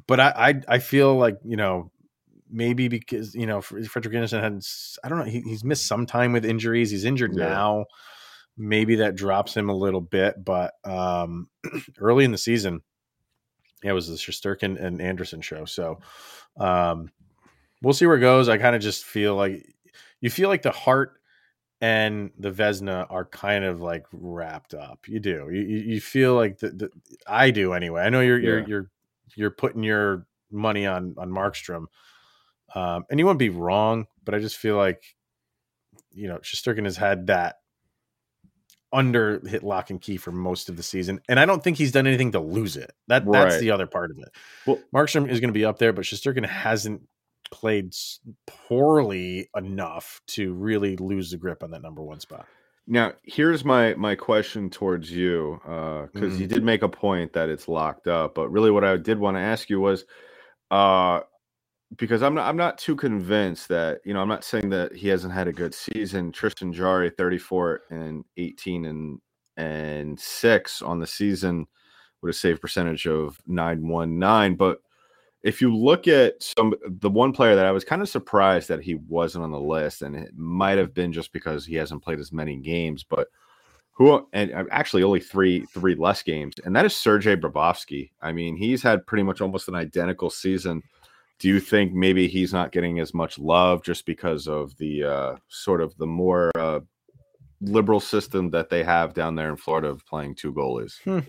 but 0.07 0.18
I, 0.20 0.33
I, 0.68 0.74
I 0.76 0.78
feel 0.78 1.16
like 1.16 1.37
you 1.44 1.57
know 1.57 1.90
maybe 2.50 2.88
because 2.88 3.35
you 3.35 3.46
know 3.46 3.61
Frederik 3.61 4.14
Andersen 4.14 4.42
had 4.42 4.61
I 5.05 5.09
don't 5.09 5.18
know 5.18 5.24
he, 5.24 5.40
he's 5.42 5.64
missed 5.64 5.87
some 5.87 6.07
time 6.07 6.33
with 6.33 6.44
injuries. 6.44 6.90
He's 6.90 7.05
injured 7.05 7.33
Yeah. 7.37 7.48
now. 7.48 7.85
Maybe 8.57 8.96
that 8.96 9.14
drops 9.14 9.57
him 9.57 9.70
a 9.70 9.74
little 9.74 10.02
bit, 10.02 10.42
but 10.44 10.74
um, 10.85 11.48
early 11.98 12.24
in 12.24 12.33
the 12.33 12.38
season, 12.38 12.83
yeah, 13.83 13.90
it 13.92 13.94
was 13.94 14.09
the 14.09 14.14
Shesterkin 14.16 14.83
and 14.83 15.00
Andersen 15.00 15.40
show. 15.40 15.64
So 15.64 16.00
um, 16.59 17.11
we'll 17.83 17.94
see 17.94 18.07
where 18.07 18.16
it 18.16 18.20
goes. 18.20 18.48
I 18.50 18.59
kind 18.59 18.76
of 18.76 18.83
just 18.83 19.05
feel 19.05 19.35
like 19.37 19.66
you 20.23 20.31
feel 20.31 20.49
like 20.49 20.63
the 20.63 20.71
Hart 20.73 21.19
and 21.83 22.31
the 22.39 22.51
Vesna 22.51 23.07
are 23.11 23.25
kind 23.27 23.65
of 23.65 23.83
like 23.83 24.07
wrapped 24.13 24.73
up. 24.73 25.07
You 25.09 25.21
do. 25.21 25.49
You 25.53 25.61
you, 25.61 26.01
feel 26.01 26.35
like 26.35 26.59
the, 26.61 26.71
the 26.71 26.91
I 27.27 27.51
do 27.51 27.75
anyway. 27.75 28.03
I 28.03 28.09
know 28.09 28.21
you're 28.21 28.39
you're 28.41 28.59
Yeah. 28.61 28.67
you're 28.67 28.91
you're 29.37 29.51
putting 29.51 29.83
your 29.83 30.27
money 30.51 30.87
on 30.87 31.15
on 31.19 31.31
Markstrom, 31.31 31.87
um, 32.75 33.05
and 33.11 33.19
you 33.19 33.27
wouldn't 33.27 33.39
be 33.41 33.51
wrong. 33.51 34.07
But 34.25 34.35
I 34.35 34.39
just 34.39 34.57
feel 34.57 34.77
like 34.77 35.03
you 36.13 36.29
know 36.29 36.39
Shesterkin 36.39 36.85
has 36.85 36.97
had 36.97 37.27
that 37.27 37.57
under 38.93 39.41
hit 39.49 39.63
lock 39.63 39.89
and 39.91 40.01
key 40.01 40.19
for 40.19 40.31
most 40.33 40.69
of 40.69 40.77
the 40.77 40.83
season, 40.83 41.21
and 41.29 41.41
I 41.41 41.47
don't 41.47 41.65
think 41.65 41.79
he's 41.79 41.93
done 41.93 42.07
anything 42.07 42.33
to 42.33 42.41
lose 42.41 42.77
it. 42.77 42.93
That 43.09 43.27
Right. 43.27 43.49
that's 43.49 43.61
the 43.61 43.71
other 43.71 43.87
part 43.87 44.11
of 44.11 44.19
it. 44.19 44.29
Well- 44.67 44.81
Markstrom 44.95 45.29
is 45.29 45.41
going 45.41 45.49
to 45.49 45.55
be 45.59 45.65
up 45.65 45.79
there, 45.79 45.93
but 45.95 46.05
Shesterkin 46.05 46.47
hasn't 46.47 47.03
played 47.53 47.95
poorly 48.47 49.49
enough 49.57 50.21
to 50.29 50.55
really 50.55 50.97
lose 50.97 51.31
the 51.31 51.37
grip 51.38 51.62
on 51.62 51.71
that 51.71 51.83
number 51.83 52.03
one 52.03 52.19
spot. 52.21 52.49
Now, 52.87 53.12
here's 53.23 53.65
my 53.65 53.95
my 53.95 54.17
question 54.17 54.69
towards 54.69 55.11
you, 55.12 55.61
because 55.62 56.41
you 56.41 56.47
Mhm. 56.47 56.49
did 56.49 56.65
make 56.65 56.83
a 56.83 56.88
point 56.88 57.33
that 57.35 57.49
it's 57.49 57.69
locked 57.69 58.09
up, 58.09 58.35
but 58.35 58.49
really, 58.51 58.73
what 58.73 58.85
I 58.85 58.97
did 58.97 59.19
want 59.21 59.37
to 59.37 59.41
ask 59.41 59.71
you 59.71 59.81
was, 59.81 60.05
uh, 60.71 61.21
because 61.97 62.23
I'm 62.23 62.35
not 62.35 62.49
I'm 62.49 62.57
not 62.57 62.79
too 62.79 62.97
convinced 62.97 63.69
that 63.69 64.01
you 64.05 64.15
know 64.15 64.23
I'm 64.23 64.29
not 64.29 64.45
saying 64.45 64.71
that 64.71 64.95
he 64.97 65.09
hasn't 65.09 65.35
had 65.35 65.49
a 65.49 65.53
good 65.53 65.75
season. 65.75 66.33
Tristan 66.33 66.73
Jarry, 66.73 67.11
34 67.11 67.83
and 67.91 68.25
18 68.38 68.87
and 68.87 69.21
and 69.57 70.19
six 70.21 70.83
on 70.83 71.01
the 71.01 71.07
season 71.07 71.67
with 72.23 72.31
a 72.31 72.38
save 72.38 72.61
percentage 72.61 73.07
of 73.07 73.41
919, 73.47 74.57
but 74.57 74.81
if 75.42 75.61
you 75.61 75.74
look 75.74 76.07
at 76.07 76.40
some 76.42 76.74
the 76.87 77.11
one 77.11 77.33
player 77.33 77.57
that 77.57 77.66
I 77.66 77.72
was 77.72 77.85
kind 77.85 78.02
of 78.02 78.09
surprised 78.09 78.68
that 78.68 78.83
he 78.83 78.94
wasn't 78.94 79.44
on 79.44 79.50
the 79.50 79.61
list, 79.61 80.02
and 80.02 80.14
it 80.16 80.37
might 80.37 80.78
have 80.78 80.94
been 80.94 81.12
just 81.12 81.33
because 81.33 81.66
he 81.66 81.74
hasn't 81.74 82.02
played 82.02 82.20
as 82.20 82.33
many 82.33 82.57
games, 82.57 83.05
but 83.05 83.28
who 83.92 84.26
and 84.33 84.52
uh, 84.52 84.64
actually 84.70 85.02
only 85.02 85.20
three 85.20 85.66
three 85.66 85.94
less 85.94 86.22
games, 86.22 86.55
and 86.64 86.74
that 86.76 86.85
is 86.85 86.94
Sergei 86.94 87.37
Bobrovsky. 87.37 88.11
I 88.20 88.33
mean, 88.33 88.57
he's 88.57 88.83
had 88.83 89.07
pretty 89.07 89.24
much 89.24 89.40
almost 89.40 89.68
an 89.68 89.74
identical 89.74 90.31
season. 90.31 90.83
Do 91.38 91.48
you 91.48 91.59
think 91.59 91.92
maybe 91.92 92.28
he's 92.28 92.52
not 92.52 92.70
getting 92.70 93.00
as 93.00 93.12
much 93.12 93.38
love 93.38 93.83
just 93.83 94.07
because 94.07 94.46
of 94.46 94.76
the 94.76 95.05
uh, 95.05 95.37
sort 95.48 95.81
of 95.81 95.96
the 95.96 96.07
more 96.07 96.52
uh, 96.57 96.81
liberal 97.61 97.98
system 97.98 98.50
that 98.50 98.70
they 98.70 98.85
have 98.85 99.12
down 99.12 99.35
there 99.35 99.50
in 99.50 99.57
Florida 99.57 99.88
of 99.88 100.07
playing 100.07 100.37
two 100.37 100.52
goalies? 100.52 101.00
Hmm. 101.02 101.20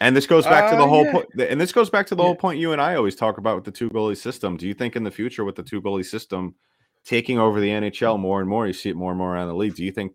And 0.00 0.16
this 0.16 0.26
goes 0.26 0.44
back 0.46 0.70
to 0.70 0.76
Uh, 0.76 0.80
the 0.80 0.86
whole 0.88 1.04
yeah. 1.04 1.12
point. 1.12 1.26
And 1.40 1.60
this 1.60 1.72
goes 1.72 1.90
back 1.90 2.06
to 2.06 2.14
the 2.14 2.22
Yeah. 2.22 2.28
whole 2.28 2.36
point 2.36 2.58
you 2.58 2.72
and 2.72 2.80
I 2.80 2.94
always 2.94 3.14
talk 3.14 3.38
about 3.38 3.56
with 3.56 3.64
the 3.64 3.70
two 3.70 3.90
goalie 3.90 4.16
system. 4.16 4.56
Do 4.56 4.66
you 4.66 4.74
think 4.74 4.96
in 4.96 5.04
the 5.04 5.10
future 5.10 5.44
with 5.44 5.56
the 5.56 5.62
two 5.62 5.82
goalie 5.82 6.04
system 6.06 6.54
taking 7.04 7.38
over 7.38 7.60
the 7.60 7.68
NHL 7.70 8.18
more 8.18 8.40
and 8.40 8.48
more, 8.48 8.66
you 8.66 8.72
see 8.72 8.88
it 8.90 8.96
more 8.96 9.10
and 9.10 9.18
more 9.18 9.34
around 9.34 9.48
the 9.48 9.54
league? 9.54 9.74
Do 9.74 9.84
you 9.84 9.92
think 9.92 10.14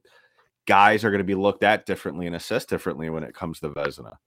guys 0.66 1.06
are 1.06 1.12
going 1.12 1.20
to 1.20 1.24
be 1.24 1.36
looked 1.36 1.64
at 1.64 1.86
differently 1.86 2.26
and 2.26 2.36
assessed 2.36 2.68
differently 2.70 3.10
when 3.12 3.24
it 3.24 3.36
comes 3.36 3.60
to 3.60 3.70
Vezina? 3.70 4.18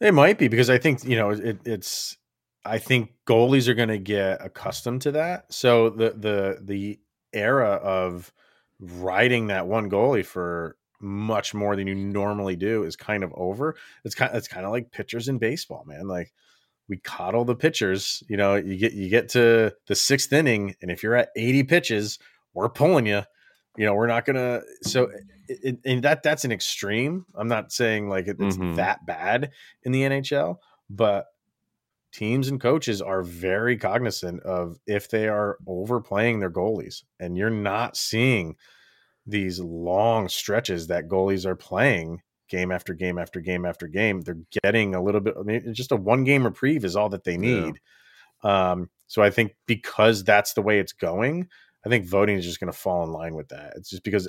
It 0.00 0.14
might 0.14 0.38
be 0.38 0.46
because 0.46 0.70
I 0.70 0.78
think 0.78 1.02
you 1.04 1.16
know 1.16 1.30
it, 1.30 1.58
it's. 1.64 2.16
I 2.64 2.78
think 2.78 3.12
goalies 3.26 3.66
are 3.66 3.74
going 3.74 3.88
to 3.88 3.98
get 3.98 4.44
accustomed 4.44 5.02
to 5.02 5.12
that. 5.12 5.52
So 5.52 5.90
the 5.90 6.10
the 6.10 6.58
the 6.62 7.00
era 7.32 7.70
of 7.82 8.32
riding 8.78 9.48
that 9.48 9.66
one 9.66 9.90
goalie 9.90 10.24
for 10.24 10.76
much 11.00 11.54
more 11.54 11.76
than 11.76 11.86
you 11.86 11.94
normally 11.94 12.56
do 12.56 12.82
is 12.84 12.96
kind 12.96 13.22
of 13.24 13.32
over. 13.34 13.76
It's 14.04 14.14
kind 14.14 14.34
it's 14.34 14.48
kind 14.48 14.66
of 14.66 14.72
like 14.72 14.90
pitchers 14.90 15.28
in 15.28 15.38
baseball, 15.38 15.84
man. 15.86 16.08
Like 16.08 16.32
we 16.88 16.96
coddle 16.98 17.44
the 17.44 17.54
pitchers. 17.54 18.22
You 18.28 18.36
know, 18.36 18.54
you 18.56 18.76
get 18.76 18.92
you 18.92 19.08
get 19.08 19.28
to 19.30 19.74
the 19.86 19.94
sixth 19.94 20.32
inning, 20.32 20.74
and 20.82 20.90
if 20.90 21.02
you're 21.02 21.14
at 21.16 21.28
80 21.36 21.64
pitches, 21.64 22.18
we're 22.54 22.68
pulling 22.68 23.06
you. 23.06 23.22
You 23.76 23.86
know, 23.86 23.94
we're 23.94 24.06
not 24.08 24.24
gonna. 24.24 24.62
So, 24.82 25.10
it, 25.48 25.58
it- 25.62 25.80
and 25.84 26.02
that 26.02 26.22
that's 26.22 26.44
an 26.44 26.50
extreme. 26.52 27.26
I'm 27.34 27.46
not 27.48 27.70
saying 27.72 28.08
like 28.08 28.26
it, 28.26 28.36
it's 28.40 28.56
Mhm. 28.56 28.76
that 28.76 29.06
bad 29.06 29.52
in 29.84 29.92
the 29.92 30.02
NHL, 30.02 30.56
but 30.90 31.26
teams 32.10 32.48
and 32.48 32.60
coaches 32.60 33.00
are 33.02 33.22
very 33.22 33.76
cognizant 33.76 34.42
of 34.42 34.78
if 34.86 35.10
they 35.10 35.28
are 35.28 35.58
overplaying 35.66 36.40
their 36.40 36.50
goalies, 36.50 37.04
and 37.20 37.36
you're 37.36 37.50
not 37.50 37.96
seeing 37.96 38.56
these 39.28 39.60
long 39.60 40.28
stretches 40.28 40.86
that 40.88 41.06
goalies 41.08 41.44
are 41.46 41.54
playing 41.54 42.20
game 42.48 42.72
after 42.72 42.94
game 42.94 43.18
after 43.18 43.40
game 43.40 43.64
after 43.66 43.86
game. 43.86 44.22
They're 44.22 44.38
getting 44.64 44.94
a 44.94 45.02
little 45.02 45.20
bit. 45.20 45.34
I 45.38 45.42
mean, 45.42 45.74
just 45.74 45.92
a 45.92 45.96
one 45.96 46.24
game 46.24 46.44
reprieve 46.44 46.84
is 46.84 46.96
all 46.96 47.10
that 47.10 47.24
they 47.24 47.32
Yeah. 47.34 47.38
need. 47.66 47.80
Um, 48.42 48.88
so 49.06 49.22
I 49.22 49.30
think 49.30 49.54
because 49.66 50.24
that's 50.24 50.54
the 50.54 50.62
way 50.62 50.78
it's 50.80 50.92
going, 50.92 51.48
I 51.84 51.88
think 51.88 52.06
voting 52.06 52.36
is 52.38 52.44
just 52.44 52.58
going 52.60 52.72
to 52.72 52.78
fall 52.78 53.04
in 53.04 53.12
line 53.12 53.34
with 53.34 53.48
that. 53.48 53.74
It's 53.76 53.90
just 53.90 54.02
because 54.02 54.28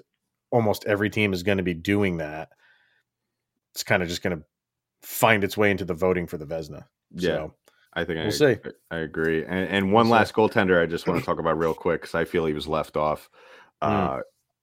almost 0.51 0.85
every 0.85 1.09
team 1.09 1.31
is 1.33 1.43
going 1.43 1.57
to 1.59 1.63
be 1.63 1.73
doing 1.73 2.17
that. 2.17 2.49
It's 3.73 3.83
kind 3.83 4.03
of 4.03 4.09
just 4.09 4.21
going 4.21 4.37
to 4.37 4.43
find 5.01 5.43
its 5.43 5.55
way 5.55 5.71
into 5.71 5.85
the 5.85 5.93
voting 5.93 6.27
for 6.27 6.37
the 6.37 6.45
Vesna. 6.45 6.85
Yeah. 7.11 7.29
So, 7.29 7.53
I 7.93 8.03
think 8.03 8.17
We'll 8.17 8.27
I, 8.27 8.29
see. 8.29 8.57
I 8.91 8.97
agree. 8.97 9.43
And, 9.43 9.67
and 9.69 9.93
one 9.93 10.09
We'll 10.09 10.15
see. 10.17 10.19
last 10.19 10.33
goaltender 10.33 10.81
I 10.81 10.85
just 10.85 11.07
want 11.07 11.19
to 11.21 11.25
talk 11.25 11.39
about 11.39 11.57
real 11.57 11.73
quick 11.73 12.01
because 12.01 12.15
I 12.15 12.25
feel 12.25 12.45
he 12.45 12.53
was 12.53 12.67
left 12.67 12.97
off 12.97 13.29
uh, 13.81 14.19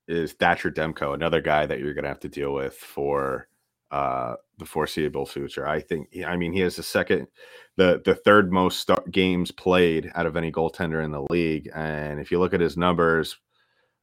is 0.08 0.32
Thatcher 0.32 0.70
Demko, 0.70 1.14
another 1.14 1.40
guy 1.40 1.66
that 1.66 1.80
you're 1.80 1.94
going 1.94 2.04
to 2.04 2.10
have 2.10 2.20
to 2.20 2.28
deal 2.28 2.52
with 2.52 2.74
for 2.74 3.48
uh, 3.90 4.34
the 4.58 4.66
foreseeable 4.66 5.26
future. 5.26 5.66
I 5.66 5.80
think, 5.80 6.08
I 6.26 6.36
mean, 6.36 6.52
he 6.52 6.60
has 6.60 6.76
the 6.76 6.82
second, 6.82 7.28
the 7.76 8.02
the 8.04 8.14
third 8.14 8.52
most 8.52 8.90
games 9.10 9.50
played 9.50 10.10
out 10.14 10.26
of 10.26 10.36
any 10.36 10.50
goaltender 10.50 11.04
in 11.04 11.12
the 11.12 11.26
league. 11.30 11.70
And 11.74 12.20
if 12.20 12.30
you 12.30 12.38
look 12.38 12.54
at 12.54 12.60
his 12.60 12.76
numbers, 12.76 13.36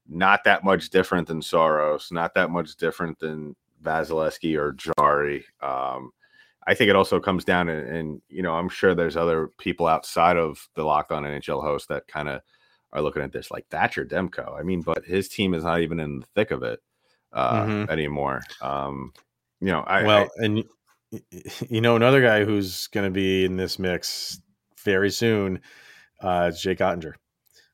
not 0.08 0.44
that 0.44 0.64
much 0.64 0.90
different 0.90 1.28
than 1.28 1.42
Saros, 1.42 2.10
not 2.12 2.34
that 2.36 2.50
much 2.50 2.76
different 2.76 3.20
than 3.20 3.56
Vasilevsky 3.82 4.58
or 4.58 4.76
Jarry. 5.00 5.46
Um, 5.62 6.12
I 6.66 6.74
think 6.74 6.90
it 6.90 6.96
also 6.96 7.20
comes 7.20 7.44
down 7.44 7.68
and, 7.68 7.88
and 7.88 8.22
you 8.30 8.42
know 8.42 8.54
I'm 8.54 8.70
sure 8.70 8.96
there's 8.96 9.18
other 9.18 9.50
people 9.58 9.88
outside 9.88 10.38
of 10.38 10.70
the 10.76 10.84
Locked 10.84 11.12
On 11.12 11.24
NHL 11.24 11.62
host 11.62 11.90
that 11.90 12.08
kind 12.08 12.30
of 12.30 12.42
are 12.94 13.02
looking 13.02 13.22
at 13.22 13.32
this 13.34 13.52
like 13.52 13.68
Thatcher 13.70 14.06
Demko. 14.06 14.58
I 14.58 14.64
mean, 14.64 14.82
but 14.82 15.04
his 15.04 15.28
team 15.28 15.54
is 15.54 15.64
not 15.66 15.82
even 15.82 16.00
in 16.00 16.20
the 16.22 16.26
thick 16.36 16.52
of 16.52 16.64
it 16.64 16.80
uh, 17.34 17.66
Mhm. 17.66 17.90
anymore. 17.90 18.42
Um, 18.62 19.12
you 19.60 19.68
know, 19.68 19.82
I 19.82 20.04
well, 20.04 20.30
I- 20.40 20.46
and 20.46 20.64
you 21.70 21.82
know 21.82 21.96
another 21.96 22.22
guy 22.22 22.44
who's 22.46 22.88
going 22.88 23.06
to 23.06 23.12
be 23.12 23.44
in 23.46 23.58
this 23.58 23.78
mix 23.78 24.40
very 24.84 25.10
soon 25.12 25.60
uh, 26.22 26.50
is 26.54 26.62
Jake 26.62 26.80
Oettinger. 26.80 27.14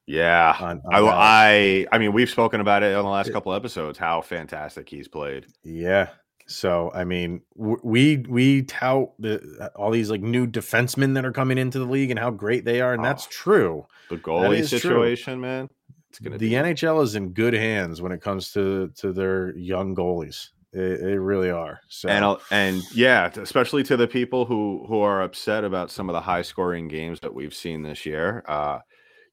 yeah. 0.08 0.56
On, 0.60 0.82
on 0.86 0.94
I, 0.94 1.00
I 1.08 1.88
I 1.92 1.98
mean 2.00 2.14
we've 2.14 2.30
spoken 2.30 2.62
about 2.62 2.84
it 2.84 2.96
on 2.96 3.04
the 3.04 3.10
last 3.12 3.32
couple 3.32 3.54
episodes 3.54 3.98
how 3.98 4.22
fantastic 4.22 4.90
he's 4.90 5.08
played. 5.08 5.46
Yeah. 5.64 6.10
So 6.50 6.92
I 6.96 7.04
mean, 7.04 7.42
we 7.56 8.18
we 8.28 8.64
tout 8.64 9.10
the 9.20 9.72
all 9.76 9.92
these 9.92 10.10
like 10.10 10.22
new 10.22 10.48
defensemen 10.48 11.14
that 11.14 11.24
are 11.26 11.32
coming 11.32 11.58
into 11.58 11.78
the 11.80 11.86
league 11.86 12.10
and 12.10 12.20
how 12.20 12.32
great 12.32 12.66
they 12.66 12.82
are, 12.82 12.94
and 12.94 13.06
that's 13.06 13.26
Oh, 13.26 13.32
true. 13.32 13.86
The 14.10 14.18
goalie 14.18 14.58
is 14.58 14.70
true. 14.72 14.80
situation, 14.80 15.40
man. 15.40 15.70
It's 16.10 16.18
gonna 16.18 16.40
The 16.40 16.50
be 16.50 16.56
NHL 16.56 17.04
is 17.04 17.14
in 17.16 17.34
good 17.34 17.54
hands 17.54 18.02
when 18.02 18.12
it 18.12 18.22
comes 18.22 18.52
to 18.54 18.90
to 18.98 19.14
their 19.14 19.56
young 19.56 19.96
goalies. 19.96 20.50
They, 20.74 20.96
they 20.98 21.18
really 21.18 21.50
are. 21.52 21.80
So 21.88 22.10
and 22.10 22.26
I'll- 22.26 22.42
and 22.52 22.82
yeah, 22.94 23.30
especially 23.38 23.84
to 23.84 23.96
the 23.98 24.08
people 24.08 24.46
who 24.46 24.86
who 24.88 25.02
are 25.02 25.22
upset 25.22 25.64
about 25.64 25.92
some 25.92 26.10
of 26.10 26.14
the 26.14 26.22
high 26.22 26.42
scoring 26.42 26.88
games 26.88 27.20
that 27.22 27.34
we've 27.36 27.54
seen 27.54 27.84
this 27.84 28.06
year. 28.08 28.44
Uh, 28.48 28.80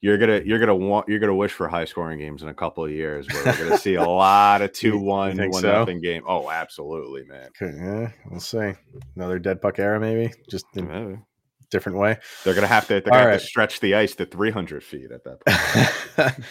you're 0.00 0.18
gonna 0.18 0.40
you're 0.44 0.58
gonna 0.58 0.74
want 0.74 1.08
you're 1.08 1.18
gonna 1.18 1.34
wish 1.34 1.52
for 1.52 1.68
high 1.68 1.84
scoring 1.84 2.18
games 2.18 2.42
in 2.42 2.48
a 2.48 2.54
couple 2.54 2.84
of 2.84 2.90
years 2.90 3.26
where 3.28 3.44
we're 3.44 3.64
gonna 3.64 3.78
see 3.78 3.94
a 3.94 4.04
lot 4.08 4.62
of 4.62 4.72
two 4.72 4.98
one 4.98 5.36
one 5.36 5.62
so? 5.62 5.72
nothing 5.72 6.00
game. 6.00 6.22
Oh, 6.26 6.50
absolutely, 6.50 7.24
man. 7.24 7.48
Okay, 7.60 7.76
yeah, 7.76 8.10
we'll 8.30 8.40
see. 8.40 8.72
Another 9.14 9.38
dead 9.38 9.60
puck 9.60 9.78
era, 9.78 9.98
maybe 9.98 10.32
just 10.50 10.66
in 10.74 10.90
a 10.90 11.22
different 11.70 11.98
way. 11.98 12.18
They're 12.44 12.54
gonna 12.54 12.66
have 12.66 12.86
to 12.88 12.94
they're 12.94 13.02
gonna 13.02 13.18
have 13.18 13.26
right. 13.26 13.40
to 13.40 13.46
stretch 13.46 13.80
the 13.80 13.94
ice 13.94 14.14
to 14.16 14.26
300 14.26 14.84
feet 14.84 15.10
at 15.10 15.24
that 15.24 15.44
point. 16.16 16.46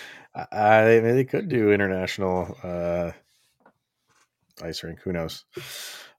uh, 0.52 0.84
they, 0.86 1.00
they 1.00 1.24
could 1.24 1.48
do 1.48 1.72
international 1.72 2.58
uh, 2.64 3.12
ice 4.62 4.84
rink. 4.84 5.00
Who 5.02 5.14
knows? 5.14 5.46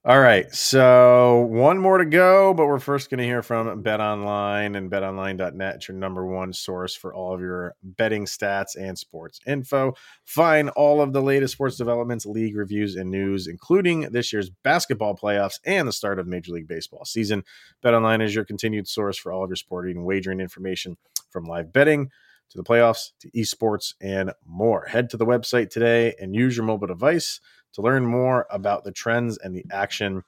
All 0.07 0.21
right. 0.21 0.55
So 0.55 1.49
one 1.51 1.79
more 1.79 1.99
to 1.99 2.05
go, 2.05 2.55
but 2.55 2.67
we're 2.67 2.79
first 2.79 3.11
going 3.11 3.19
to 3.19 3.25
hear 3.25 3.43
from 3.43 3.83
Bet 3.83 4.01
Online 4.01 4.77
and 4.77 4.89
betonline.net. 4.89 5.89
Your 5.89 5.97
number 5.97 6.25
one 6.25 6.53
source 6.53 6.95
for 6.95 7.13
all 7.13 7.35
of 7.35 7.41
your 7.41 7.75
betting 7.83 8.25
stats 8.25 8.77
and 8.79 8.97
sports 8.97 9.41
info. 9.49 9.95
Find 10.25 10.71
all 10.71 11.01
of 11.01 11.13
the 11.13 11.23
latest 11.23 11.55
sports 11.55 11.77
developments, 11.77 12.25
league 12.25 12.55
reviews, 12.55 12.95
and 12.95 13.11
news, 13.11 13.49
including 13.49 14.03
this 14.13 14.33
year's 14.33 14.49
basketball 14.49 15.17
playoffs 15.17 15.59
and 15.65 15.89
the 15.89 15.93
start 15.93 16.21
of 16.21 16.29
Major 16.29 16.53
League 16.53 16.69
Baseball 16.69 17.05
season. 17.05 17.43
BetOnline 17.85 18.23
is 18.23 18.33
your 18.33 18.45
continued 18.45 18.87
source 18.87 19.19
for 19.19 19.33
all 19.33 19.43
of 19.43 19.51
your 19.51 19.57
sporting 19.57 19.97
and 19.97 20.07
wagering 20.07 20.39
information 20.39 20.97
from 21.31 21.47
live 21.47 21.73
betting 21.73 22.11
to 22.51 22.57
the 22.57 22.63
playoffs 22.63 23.11
to 23.19 23.31
esports 23.33 23.95
and 24.01 24.33
more. 24.45 24.85
Head 24.85 25.11
to 25.11 25.17
the 25.17 25.27
website 25.27 25.71
today 25.71 26.15
and 26.21 26.33
use 26.33 26.57
your 26.57 26.65
mobile 26.65 26.87
device 26.87 27.41
to 27.77 27.83
learn 27.83 28.05
more 28.05 28.47
about 28.51 28.85
the 28.85 28.93
trends 28.93 29.39
and 29.39 29.55
the 29.55 29.65
action. 29.71 30.23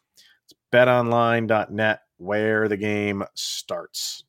It's 0.45 0.55
betonline.net 0.73 2.01
where 2.19 2.69
the 2.69 2.77
game 2.77 3.25
starts. 3.35 4.25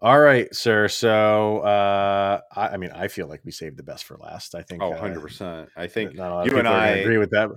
All 0.00 0.20
right, 0.20 0.54
sir. 0.54 0.88
So, 0.88 1.58
uh, 1.60 2.40
I, 2.54 2.68
I 2.68 2.76
mean, 2.76 2.90
I 2.94 3.08
feel 3.08 3.26
like 3.26 3.40
we 3.44 3.50
saved 3.50 3.78
the 3.78 3.82
best 3.82 4.04
for 4.04 4.16
last. 4.18 4.54
I 4.54 4.62
think. 4.62 4.82
Oh, 4.82 4.92
uh, 4.92 5.00
100%. 5.00 5.68
I 5.76 5.86
think 5.86 6.14
not 6.14 6.30
a 6.30 6.34
lot 6.34 6.40
of 6.42 6.46
you 6.52 6.58
and 6.58 6.66
people 6.66 6.76
are 6.76 6.80
gonna 6.80 6.92
I 6.92 6.96
agree 6.98 7.18
with 7.18 7.30
that. 7.30 7.50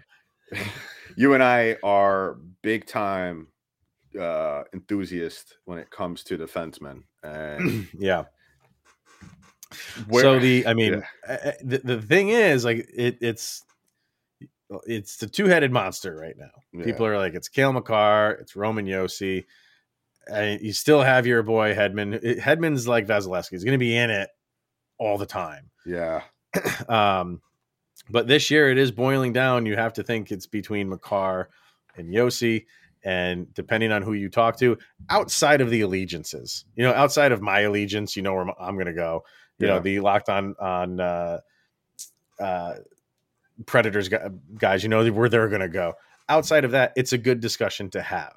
you 1.17 1.33
and 1.33 1.43
I 1.43 1.75
are 1.83 2.37
big 2.61 2.87
time 2.87 3.47
uh 4.19 4.63
enthusiasts 4.73 5.53
when 5.65 5.77
it 5.77 5.91
comes 5.91 6.23
to 6.23 6.37
defensemen 6.37 7.03
and 7.21 7.87
yeah. 7.99 8.23
where- 10.07 10.23
so 10.23 10.39
the, 10.39 10.65
I 10.65 10.73
mean, 10.73 10.93
Yeah. 10.93 11.01
uh, 11.27 11.49
uh, 11.49 11.51
the, 11.61 11.77
the 11.79 12.01
thing 12.01 12.29
is, 12.29 12.65
like, 12.65 12.89
it, 12.93 13.17
it's 13.21 13.63
it's 14.85 15.17
the 15.17 15.27
two 15.27 15.45
headed 15.45 15.71
monster 15.71 16.15
right 16.15 16.35
now. 16.37 16.51
Yeah. 16.73 16.83
People 16.85 17.05
are 17.05 17.17
like, 17.17 17.33
it's 17.33 17.47
Cale 17.49 17.73
Makar, 17.73 18.31
it's 18.41 18.55
Roman 18.55 18.85
Josi. 18.85 19.45
And 20.31 20.61
you 20.61 20.73
still 20.73 21.01
have 21.01 21.25
your 21.25 21.41
boy 21.41 21.73
Hedman. 21.73 22.39
Hedman's 22.39 22.87
like 22.87 23.07
Vasilevsky. 23.07 23.49
He's 23.51 23.63
going 23.63 23.73
to 23.73 23.79
be 23.79 23.95
in 23.95 24.09
it 24.11 24.29
all 24.99 25.17
the 25.17 25.25
time. 25.25 25.69
Yeah. 25.85 26.21
Um, 26.87 27.41
but 28.09 28.27
this 28.27 28.49
year 28.49 28.69
it 28.71 28.77
is 28.79 28.91
boiling 28.91 29.33
down. 29.33 29.65
You 29.67 29.75
have 29.75 29.93
to 29.93 30.03
think 30.03 30.31
it's 30.31 30.47
between 30.47 30.89
Makar 30.89 31.49
and 31.95 32.11
Josi. 32.13 32.65
And 33.03 33.53
depending 33.53 33.91
on 33.91 34.01
who 34.01 34.13
you 34.13 34.29
talk 34.29 34.57
to, 34.59 34.77
outside 35.09 35.61
of 35.61 35.69
the 35.69 35.81
allegiances, 35.81 36.65
you 36.75 36.83
know, 36.83 36.93
outside 36.93 37.31
of 37.31 37.41
my 37.41 37.61
allegiance, 37.61 38.15
you 38.15 38.23
know 38.23 38.33
where 38.33 38.47
I'm 38.59 38.75
going 38.75 38.87
to 38.87 38.93
go. 38.93 39.23
You 39.59 39.67
Yeah. 39.67 39.73
know, 39.75 39.79
the 39.81 39.99
locked 39.99 40.27
on 40.29 40.55
on 40.59 40.99
uh, 40.99 41.39
uh, 42.39 42.73
Predators 43.65 44.09
guys, 44.57 44.83
you 44.83 44.89
know 44.89 45.09
where 45.11 45.29
they're 45.29 45.49
going 45.49 45.61
to 45.61 45.69
go. 45.69 45.93
Outside 46.27 46.65
of 46.65 46.71
that, 46.71 46.93
it's 46.95 47.13
a 47.13 47.17
good 47.17 47.39
discussion 47.39 47.89
to 47.91 48.01
have. 48.01 48.35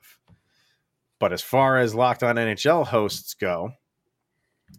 But 1.19 1.33
as 1.33 1.43
far 1.43 1.79
as 1.79 1.95
locked 1.95 2.23
on 2.23 2.37
NHL 2.37 2.87
hosts 2.87 3.35
go, 3.35 3.73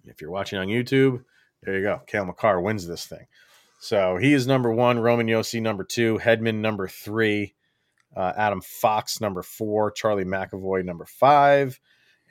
if 0.06 0.20
you're 0.20 0.32
watching 0.32 0.60
on 0.60 0.68
YouTube, 0.68 1.24
there 1.62 1.78
you 1.78 1.84
go. 1.84 2.02
Cale 2.08 2.26
Makar 2.26 2.60
wins 2.60 2.88
this 2.88 3.06
thing. 3.06 3.28
So 3.80 4.18
he 4.18 4.34
is 4.34 4.48
number 4.48 4.72
one. 4.72 5.00
Roman 5.00 5.28
Josi 5.28 5.62
number 5.62 5.84
two. 5.84 6.18
Hedman 6.18 6.56
number 6.56 6.88
three. 6.88 7.54
Uh, 8.16 8.34
Adam 8.36 8.62
Fox 8.62 9.22
number 9.22 9.44
four. 9.44 9.92
Charlie 9.92 10.26
McAvoy 10.26 10.84
number 10.86 11.06
five. 11.06 11.80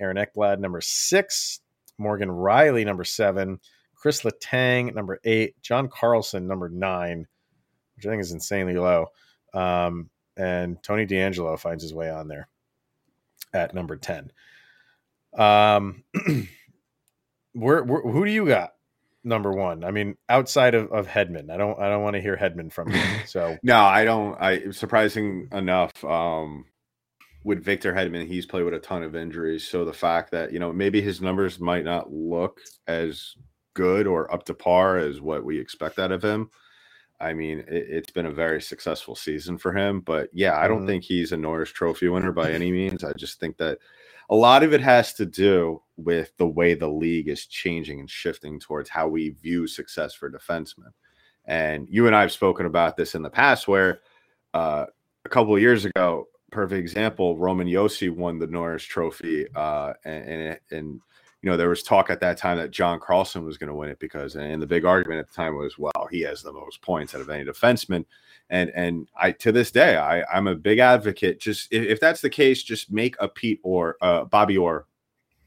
Aaron 0.00 0.16
Ekblad 0.16 0.58
number 0.58 0.80
six. 0.80 1.60
Morgan 1.98 2.28
Rielly 2.28 2.84
number 2.84 3.04
seven. 3.04 3.60
Chris 3.94 4.22
Letang 4.22 4.94
number 4.94 5.20
eight. 5.24 5.54
John 5.62 5.88
Carlson 5.88 6.46
number 6.46 6.68
nine, 6.68 7.26
which 8.02 8.08
I 8.08 8.10
think 8.10 8.22
is 8.22 8.32
insanely 8.32 8.74
low. 8.74 9.06
Um, 9.54 10.10
and 10.36 10.82
Tony 10.82 11.06
DeAngelo 11.06 11.58
finds 11.58 11.82
his 11.82 11.94
way 11.94 12.10
on 12.10 12.28
there 12.28 12.48
at 13.52 13.74
number 13.74 13.96
ten. 13.96 14.32
Um, 15.36 16.04
where, 17.52 17.82
where 17.84 18.02
who 18.02 18.24
do 18.24 18.30
you 18.30 18.46
got 18.46 18.72
number 19.22 19.52
one? 19.52 19.84
I 19.84 19.90
mean, 19.90 20.16
outside 20.28 20.74
of, 20.74 20.90
of 20.90 21.06
Hedman, 21.06 21.50
I 21.50 21.56
don't 21.56 21.78
I 21.78 21.88
don't 21.88 22.02
want 22.02 22.14
to 22.14 22.22
hear 22.22 22.36
Hedman 22.36 22.72
from 22.72 22.92
you. 22.92 23.02
So 23.26 23.56
No, 23.62 23.78
I 23.78 24.04
don't. 24.04 24.40
I 24.40 24.70
surprising 24.70 25.48
enough. 25.52 26.02
Um, 26.04 26.64
with 27.44 27.64
Victor 27.64 27.92
Hedman, 27.92 28.28
he's 28.28 28.46
played 28.46 28.64
with 28.64 28.74
a 28.74 28.78
ton 28.78 29.02
of 29.02 29.16
injuries. 29.16 29.66
So 29.66 29.84
the 29.84 29.92
fact 29.92 30.30
that 30.30 30.52
you 30.52 30.58
know 30.58 30.72
maybe 30.72 31.02
his 31.02 31.20
numbers 31.20 31.60
might 31.60 31.84
not 31.84 32.12
look 32.12 32.60
as 32.86 33.34
good 33.74 34.06
or 34.06 34.32
up 34.32 34.44
to 34.44 34.54
par 34.54 34.98
as 34.98 35.20
what 35.20 35.44
we 35.44 35.58
expect 35.58 35.98
out 35.98 36.12
of 36.12 36.22
him. 36.22 36.50
I 37.22 37.32
mean, 37.34 37.60
it, 37.60 37.86
it's 37.88 38.10
been 38.10 38.26
a 38.26 38.32
very 38.32 38.60
successful 38.60 39.14
season 39.14 39.56
for 39.58 39.72
him. 39.72 40.00
But 40.00 40.28
yeah, 40.32 40.58
I 40.58 40.68
don't 40.68 40.82
Mhm. 40.82 40.86
think 40.86 41.04
he's 41.04 41.32
a 41.32 41.36
Norris 41.36 41.70
Trophy 41.70 42.08
winner 42.08 42.32
by 42.32 42.50
any 42.52 42.72
means. 42.72 43.04
I 43.04 43.12
just 43.16 43.38
think 43.40 43.56
that 43.58 43.78
a 44.28 44.34
lot 44.34 44.62
of 44.62 44.72
it 44.72 44.80
has 44.80 45.14
to 45.14 45.26
do 45.26 45.82
with 45.96 46.36
the 46.38 46.46
way 46.46 46.74
the 46.74 46.88
league 46.88 47.28
is 47.28 47.46
changing 47.46 48.00
and 48.00 48.10
shifting 48.10 48.58
towards 48.58 48.88
how 48.88 49.08
we 49.08 49.30
view 49.30 49.66
success 49.66 50.14
for 50.14 50.30
defensemen. 50.30 50.92
And 51.44 51.86
you 51.90 52.06
and 52.06 52.16
I 52.16 52.22
have 52.22 52.32
spoken 52.32 52.66
about 52.66 52.96
this 52.96 53.14
in 53.14 53.22
the 53.22 53.30
past, 53.30 53.68
where 53.68 54.00
uh, 54.54 54.86
a 55.24 55.28
couple 55.28 55.54
of 55.54 55.60
years 55.60 55.84
ago, 55.84 56.28
perfect 56.50 56.78
example, 56.78 57.36
Roman 57.38 57.66
Josi 57.66 58.14
won 58.14 58.38
the 58.38 58.46
Norris 58.46 58.84
Trophy, 58.84 59.46
uh, 59.54 59.92
and, 60.04 60.24
and 60.24 60.60
and 60.70 61.00
you 61.42 61.50
know 61.50 61.56
there 61.56 61.68
was 61.68 61.82
talk 61.82 62.08
at 62.08 62.20
that 62.20 62.38
time 62.38 62.56
that 62.58 62.70
John 62.70 63.00
Carlson 63.00 63.44
was 63.44 63.58
going 63.58 63.68
to 63.68 63.74
win 63.74 63.90
it 63.90 63.98
because, 63.98 64.36
and 64.36 64.62
the 64.62 64.66
big 64.66 64.84
argument 64.84 65.20
at 65.20 65.28
the 65.28 65.34
time 65.34 65.56
was, 65.56 65.76
well, 65.76 66.08
he 66.10 66.20
has 66.20 66.40
the 66.42 66.52
most 66.52 66.80
points 66.82 67.14
out 67.14 67.20
of 67.20 67.28
any 67.28 67.44
defenseman, 67.44 68.04
and 68.48 68.70
and 68.70 69.08
I 69.16 69.32
to 69.32 69.50
this 69.50 69.72
day 69.72 69.96
I 69.96 70.24
I'm 70.32 70.46
a 70.46 70.54
big 70.54 70.78
advocate. 70.78 71.40
Just 71.40 71.72
if, 71.72 71.84
if 71.84 72.00
that's 72.00 72.20
the 72.20 72.30
case, 72.30 72.62
just 72.62 72.92
make 72.92 73.16
a 73.18 73.28
Pete 73.28 73.60
or 73.64 73.96
uh, 74.00 74.24
Bobby 74.24 74.56
Orr 74.56 74.86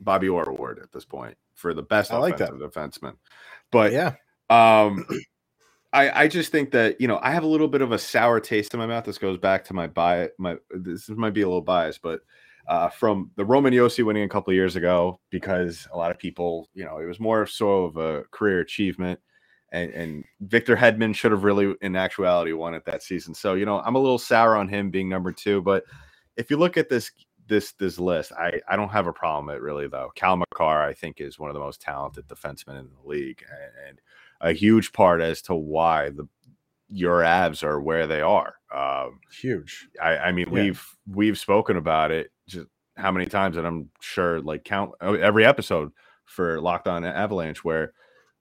Bobby 0.01 0.27
Orr 0.27 0.43
award 0.43 0.79
at 0.83 0.91
this 0.91 1.05
point 1.05 1.37
for 1.53 1.73
the 1.73 1.83
best 1.83 2.11
I 2.11 2.17
like 2.17 2.37
that. 2.37 2.51
defenseman. 2.51 3.15
But 3.71 3.93
yeah, 3.93 4.15
um, 4.49 5.07
I 5.93 6.23
I 6.23 6.27
just 6.27 6.51
think 6.51 6.71
that 6.71 6.99
you 6.99 7.07
know 7.07 7.19
I 7.23 7.31
have 7.31 7.43
a 7.43 7.47
little 7.47 7.69
bit 7.69 7.81
of 7.81 7.93
a 7.93 7.99
sour 7.99 8.41
taste 8.41 8.73
in 8.73 8.81
my 8.81 8.85
mouth. 8.85 9.05
This 9.05 9.17
goes 9.17 9.37
back 9.37 9.63
to 9.65 9.73
my 9.73 9.87
bias. 9.87 10.31
My 10.37 10.57
this 10.71 11.07
might 11.07 11.33
be 11.33 11.41
a 11.41 11.47
little 11.47 11.61
biased, 11.61 12.01
but 12.01 12.19
uh, 12.67 12.89
from 12.89 13.31
the 13.35 13.45
Roman 13.45 13.73
Josi 13.73 14.03
winning 14.05 14.23
a 14.23 14.29
couple 14.29 14.51
of 14.51 14.55
years 14.55 14.75
ago, 14.75 15.19
because 15.29 15.87
a 15.91 15.97
lot 15.97 16.11
of 16.11 16.17
people, 16.17 16.69
you 16.73 16.85
know, 16.85 16.97
it 16.97 17.05
was 17.05 17.19
more 17.19 17.45
so 17.45 17.85
of 17.85 17.97
a 17.97 18.23
career 18.31 18.59
achievement. 18.59 19.19
And, 19.71 19.91
and 19.91 20.23
Victor 20.41 20.75
Hedman 20.75 21.13
should 21.13 21.31
have 21.31 21.43
really, 21.43 21.75
in 21.81 21.95
actuality, 21.95 22.53
won 22.53 22.75
it 22.75 22.85
that 22.85 23.03
season. 23.03 23.33
So 23.33 23.55
you 23.55 23.65
know, 23.65 23.79
I'm 23.81 23.95
a 23.95 23.99
little 23.99 24.17
sour 24.19 24.55
on 24.55 24.69
him 24.69 24.89
being 24.89 25.09
number 25.09 25.31
two. 25.31 25.61
But 25.61 25.83
if 26.37 26.49
you 26.49 26.57
look 26.57 26.77
at 26.77 26.87
this 26.87 27.11
this 27.47 27.73
this 27.73 27.99
list, 27.99 28.31
I 28.33 28.61
I 28.69 28.75
don't 28.75 28.89
have 28.89 29.07
a 29.07 29.13
problem 29.13 29.47
with 29.47 29.57
it 29.57 29.61
really 29.61 29.87
though. 29.87 30.11
Cale 30.15 30.37
Makar, 30.37 30.83
I 30.83 30.93
think, 30.93 31.19
is 31.19 31.39
one 31.39 31.49
of 31.49 31.55
the 31.55 31.59
most 31.59 31.81
talented 31.81 32.27
defensemen 32.27 32.79
in 32.79 32.89
the 32.89 33.07
league, 33.09 33.43
and, 33.49 33.89
and 33.89 34.01
a 34.41 34.53
huge 34.53 34.93
part 34.93 35.21
as 35.21 35.41
to 35.43 35.55
why 35.55 36.09
the 36.09 36.27
your 36.87 37.21
Avs 37.21 37.63
are 37.63 37.81
where 37.81 38.07
they 38.07 38.21
are. 38.21 38.55
Um, 38.73 39.19
huge. 39.31 39.89
I, 40.01 40.17
I 40.17 40.31
mean, 40.31 40.47
Yeah. 40.47 40.53
we've 40.63 40.97
we've 41.11 41.37
spoken 41.37 41.75
about 41.77 42.11
it 42.11 42.31
just 42.47 42.67
how 42.97 43.11
many 43.11 43.25
times, 43.25 43.57
and 43.57 43.67
I'm 43.67 43.89
sure 43.99 44.41
like 44.41 44.63
count 44.63 44.91
oh, 45.01 45.15
every 45.15 45.45
episode 45.45 45.91
for 46.25 46.61
Locked 46.61 46.87
On 46.87 47.05
Avalanche, 47.05 47.63
where 47.63 47.93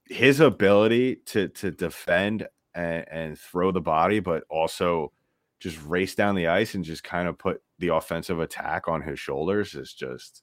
his 0.06 0.40
ability 0.40 1.16
to 1.26 1.48
to 1.48 1.70
defend 1.70 2.46
and, 2.74 3.04
and 3.10 3.38
throw 3.38 3.72
the 3.72 3.80
body, 3.80 4.20
but 4.20 4.44
also 4.50 5.12
just 5.60 5.82
race 5.86 6.14
down 6.14 6.34
the 6.34 6.48
ice 6.48 6.74
and 6.74 6.84
just 6.84 7.04
kind 7.04 7.28
of 7.28 7.38
put 7.38 7.62
the 7.78 7.88
offensive 7.88 8.40
attack 8.40 8.88
on 8.88 9.02
his 9.02 9.18
shoulders 9.18 9.74
is 9.74 9.92
just 9.92 10.42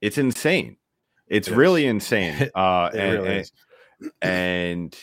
it's 0.00 0.18
insane. 0.18 0.76
It's 1.28 1.48
It 1.48 1.52
is. 1.52 1.56
really 1.56 1.86
insane. 1.86 2.50
Uh, 2.54 2.90
and, 2.94 3.22
really 3.24 3.44
and 4.22 4.96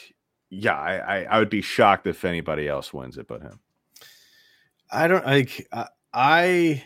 yeah, 0.50 0.76
I, 0.78 0.98
I 0.98 1.24
I 1.24 1.40
would 1.40 1.50
be 1.50 1.62
shocked 1.62 2.08
if 2.08 2.26
anybody 2.26 2.68
else 2.68 2.94
wins 2.94 3.18
it 3.18 3.28
but 3.28 3.42
him. 3.42 3.60
I 4.92 5.08
don't 5.08 5.26
like. 5.26 5.68
I, 5.72 5.88
I 6.14 6.84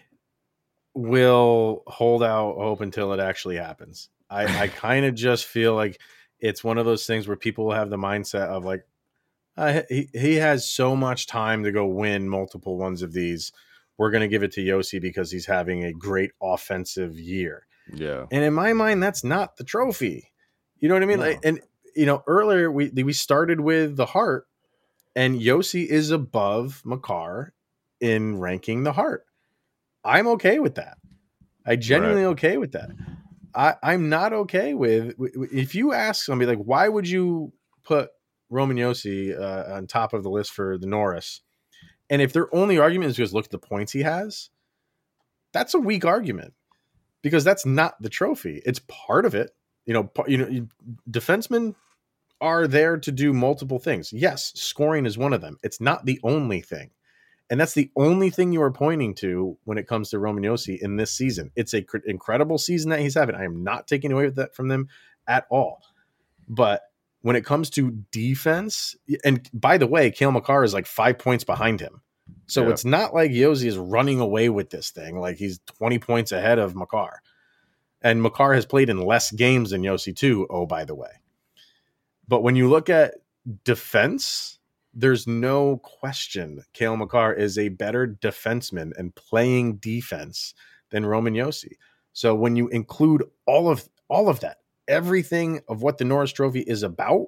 will 0.94 1.84
hold 1.88 2.24
out 2.24 2.56
hope 2.56 2.82
until 2.82 3.14
it 3.14 3.20
actually 3.20 3.58
happens. 3.58 4.10
I, 4.30 4.64
I 4.64 4.68
kind 4.68 5.06
of 5.06 5.16
just 5.16 5.46
feel 5.46 5.76
like 5.76 6.00
it's 6.40 6.64
one 6.64 6.78
of 6.78 6.86
those 6.86 7.06
things 7.06 7.28
where 7.28 7.38
people 7.38 7.72
have 7.72 7.90
the 7.90 7.98
mindset 7.98 8.48
of 8.48 8.66
like, 8.66 8.86
uh, 9.58 9.82
he 9.90 10.10
he 10.14 10.36
has 10.36 10.68
so 10.68 10.96
much 10.96 11.28
time 11.28 11.64
to 11.64 11.72
go 11.72 11.86
win 11.86 12.30
multiple 12.30 12.78
ones 12.78 13.02
of 13.02 13.12
these. 13.12 13.52
We're 13.98 14.12
going 14.12 14.22
to 14.22 14.30
give 14.30 14.44
it 14.44 14.54
to 14.54 14.62
Josi 14.62 15.02
because 15.02 15.32
he's 15.32 15.46
having 15.46 15.84
a 15.84 15.92
great 15.92 16.32
offensive 16.42 17.20
year. 17.20 17.68
Yeah. 17.94 18.26
And 18.32 18.46
in 18.46 18.54
my 18.54 18.72
mind, 18.72 19.04
that's 19.04 19.24
not 19.24 19.58
the 19.58 19.66
trophy. 19.66 20.32
You 20.78 20.88
know 20.88 20.96
what 20.96 21.04
I 21.04 21.08
mean? 21.08 21.20
No. 21.20 21.26
Like, 21.26 21.40
and 21.44 21.60
you 21.96 22.06
know, 22.06 22.24
earlier 22.26 22.72
we 22.72 22.90
we 22.90 23.12
started 23.12 23.60
with 23.60 23.98
the 23.98 24.06
Hart, 24.06 24.48
and 25.16 25.42
Josi 25.42 25.86
is 25.86 26.12
above 26.12 26.82
Makar 26.86 27.54
in 28.00 28.40
ranking 28.40 28.84
the 28.84 28.94
Hart. 28.94 29.26
I'm 30.04 30.28
okay 30.30 30.60
with 30.60 30.76
that. 30.76 30.98
I 31.66 31.76
genuinely 31.76 32.26
okay 32.26 32.58
with 32.58 32.72
that. 32.74 32.90
I, 33.54 33.76
I'm 33.84 34.10
not 34.10 34.34
okay 34.34 34.74
with 34.74 35.16
if 35.18 35.76
you 35.76 35.94
ask 35.94 36.26
somebody 36.26 36.56
like, 36.56 36.64
why 36.66 36.88
would 36.88 37.08
you 37.08 37.52
put 37.84 38.10
Roman 38.50 38.78
Josi 38.78 39.38
uh, 39.40 39.74
on 39.76 39.88
top 39.88 40.14
of 40.14 40.24
the 40.24 40.30
list 40.30 40.52
for 40.52 40.78
the 40.78 40.88
Norris? 40.88 41.42
And 42.10 42.22
if 42.22 42.34
their 42.34 42.54
only 42.56 42.78
argument 42.78 43.12
is 43.12 43.18
just 43.18 43.34
look 43.34 43.46
at 43.46 43.52
the 43.52 43.60
points 43.60 43.92
he 43.92 44.02
has, 44.02 44.50
that's 45.52 45.74
a 45.74 45.80
weak 45.80 46.06
argument 46.06 46.54
because 47.22 47.44
that's 47.44 47.66
not 47.66 48.02
the 48.02 48.10
trophy. 48.10 48.62
It's 48.66 48.80
part 48.88 49.26
of 49.26 49.36
it. 49.36 49.52
You 49.86 49.94
know, 49.94 50.12
you 50.28 50.38
know, 50.38 50.48
you- 50.48 50.70
defensemen 51.10 51.76
are 52.42 52.68
there 52.68 52.98
to 52.98 53.12
do 53.12 53.34
multiple 53.34 53.80
things. 53.80 54.14
Yes, 54.14 54.54
scoring 54.56 55.06
is 55.06 55.18
one 55.18 55.34
of 55.34 55.42
them. 55.42 55.58
It's 55.64 55.82
not 55.82 56.06
the 56.06 56.20
only 56.24 56.62
thing. 56.62 56.92
And 57.50 57.60
that's 57.60 57.74
the 57.74 57.90
only 57.96 58.30
thing 58.30 58.52
you 58.52 58.62
are 58.62 58.72
pointing 58.72 59.16
to 59.16 59.58
when 59.64 59.78
it 59.78 59.88
comes 59.88 60.10
to 60.10 60.20
Roman 60.20 60.44
Josi 60.44 60.80
in 60.80 60.98
this 60.98 61.12
season. 61.12 61.52
It's 61.56 61.74
a 61.74 61.82
cr- 61.82 61.98
incredible 62.06 62.58
season 62.60 62.92
that 62.92 63.00
he's 63.00 63.16
having. 63.16 63.36
I 63.36 63.44
am 63.44 63.64
not 63.64 63.88
taking 63.88 64.12
away 64.12 64.30
that 64.30 64.56
from 64.56 64.68
them 64.68 64.88
at 65.28 65.48
all. 65.50 65.82
But 66.48 66.84
when 67.22 67.36
it 67.36 67.46
comes 67.46 67.70
to 67.72 67.92
defense, 68.12 68.96
and 69.26 69.50
by 69.54 69.78
the 69.78 69.88
way, 69.88 70.12
Cale 70.12 70.32
Makar 70.32 70.64
is 70.64 70.74
like 70.74 70.86
five 70.86 71.18
points 71.18 71.44
behind 71.44 71.82
him. 71.82 72.02
So 72.46 72.64
Yeah. 72.64 72.70
it's 72.70 72.86
not 72.86 73.14
like 73.16 73.32
Josi 73.32 73.66
is 73.66 73.78
running 73.78 74.20
away 74.20 74.50
with 74.50 74.70
this 74.70 74.92
thing. 74.92 75.20
Like 75.20 75.38
he's 75.38 75.60
20 75.78 75.98
points 76.00 76.32
ahead 76.32 76.60
of 76.60 76.76
Makar. 76.76 77.22
And 78.02 78.22
Makar 78.22 78.54
has 78.54 78.66
played 78.66 78.90
in 78.90 79.02
less 79.02 79.32
games 79.32 79.72
than 79.72 79.82
Josi 79.82 80.16
too, 80.16 80.46
oh, 80.50 80.66
by 80.68 80.86
the 80.86 80.96
way. 80.96 81.10
But 82.28 82.44
when 82.44 82.56
you 82.56 82.70
look 82.70 82.90
at 82.90 83.16
defense, 83.64 84.59
there's 84.94 85.28
no 85.28 85.78
question 85.78 86.64
Cale 86.74 86.98
Makar 86.98 87.34
is 87.34 87.58
a 87.58 87.70
better 87.70 88.08
defenseman 88.08 88.92
and 88.98 89.14
playing 89.16 89.78
defense 89.78 90.54
than 90.90 91.06
Roman 91.06 91.34
Josi. 91.34 91.74
So 92.14 92.34
when 92.36 92.56
you 92.56 92.68
include 92.70 93.24
all 93.46 93.70
of 93.70 93.88
all 94.08 94.30
of 94.30 94.40
that, 94.40 94.58
everything 94.88 95.62
of 95.68 95.82
what 95.82 95.98
the 95.98 96.06
Norris 96.06 96.32
Trophy 96.32 96.62
is 96.62 96.82
about, 96.84 97.28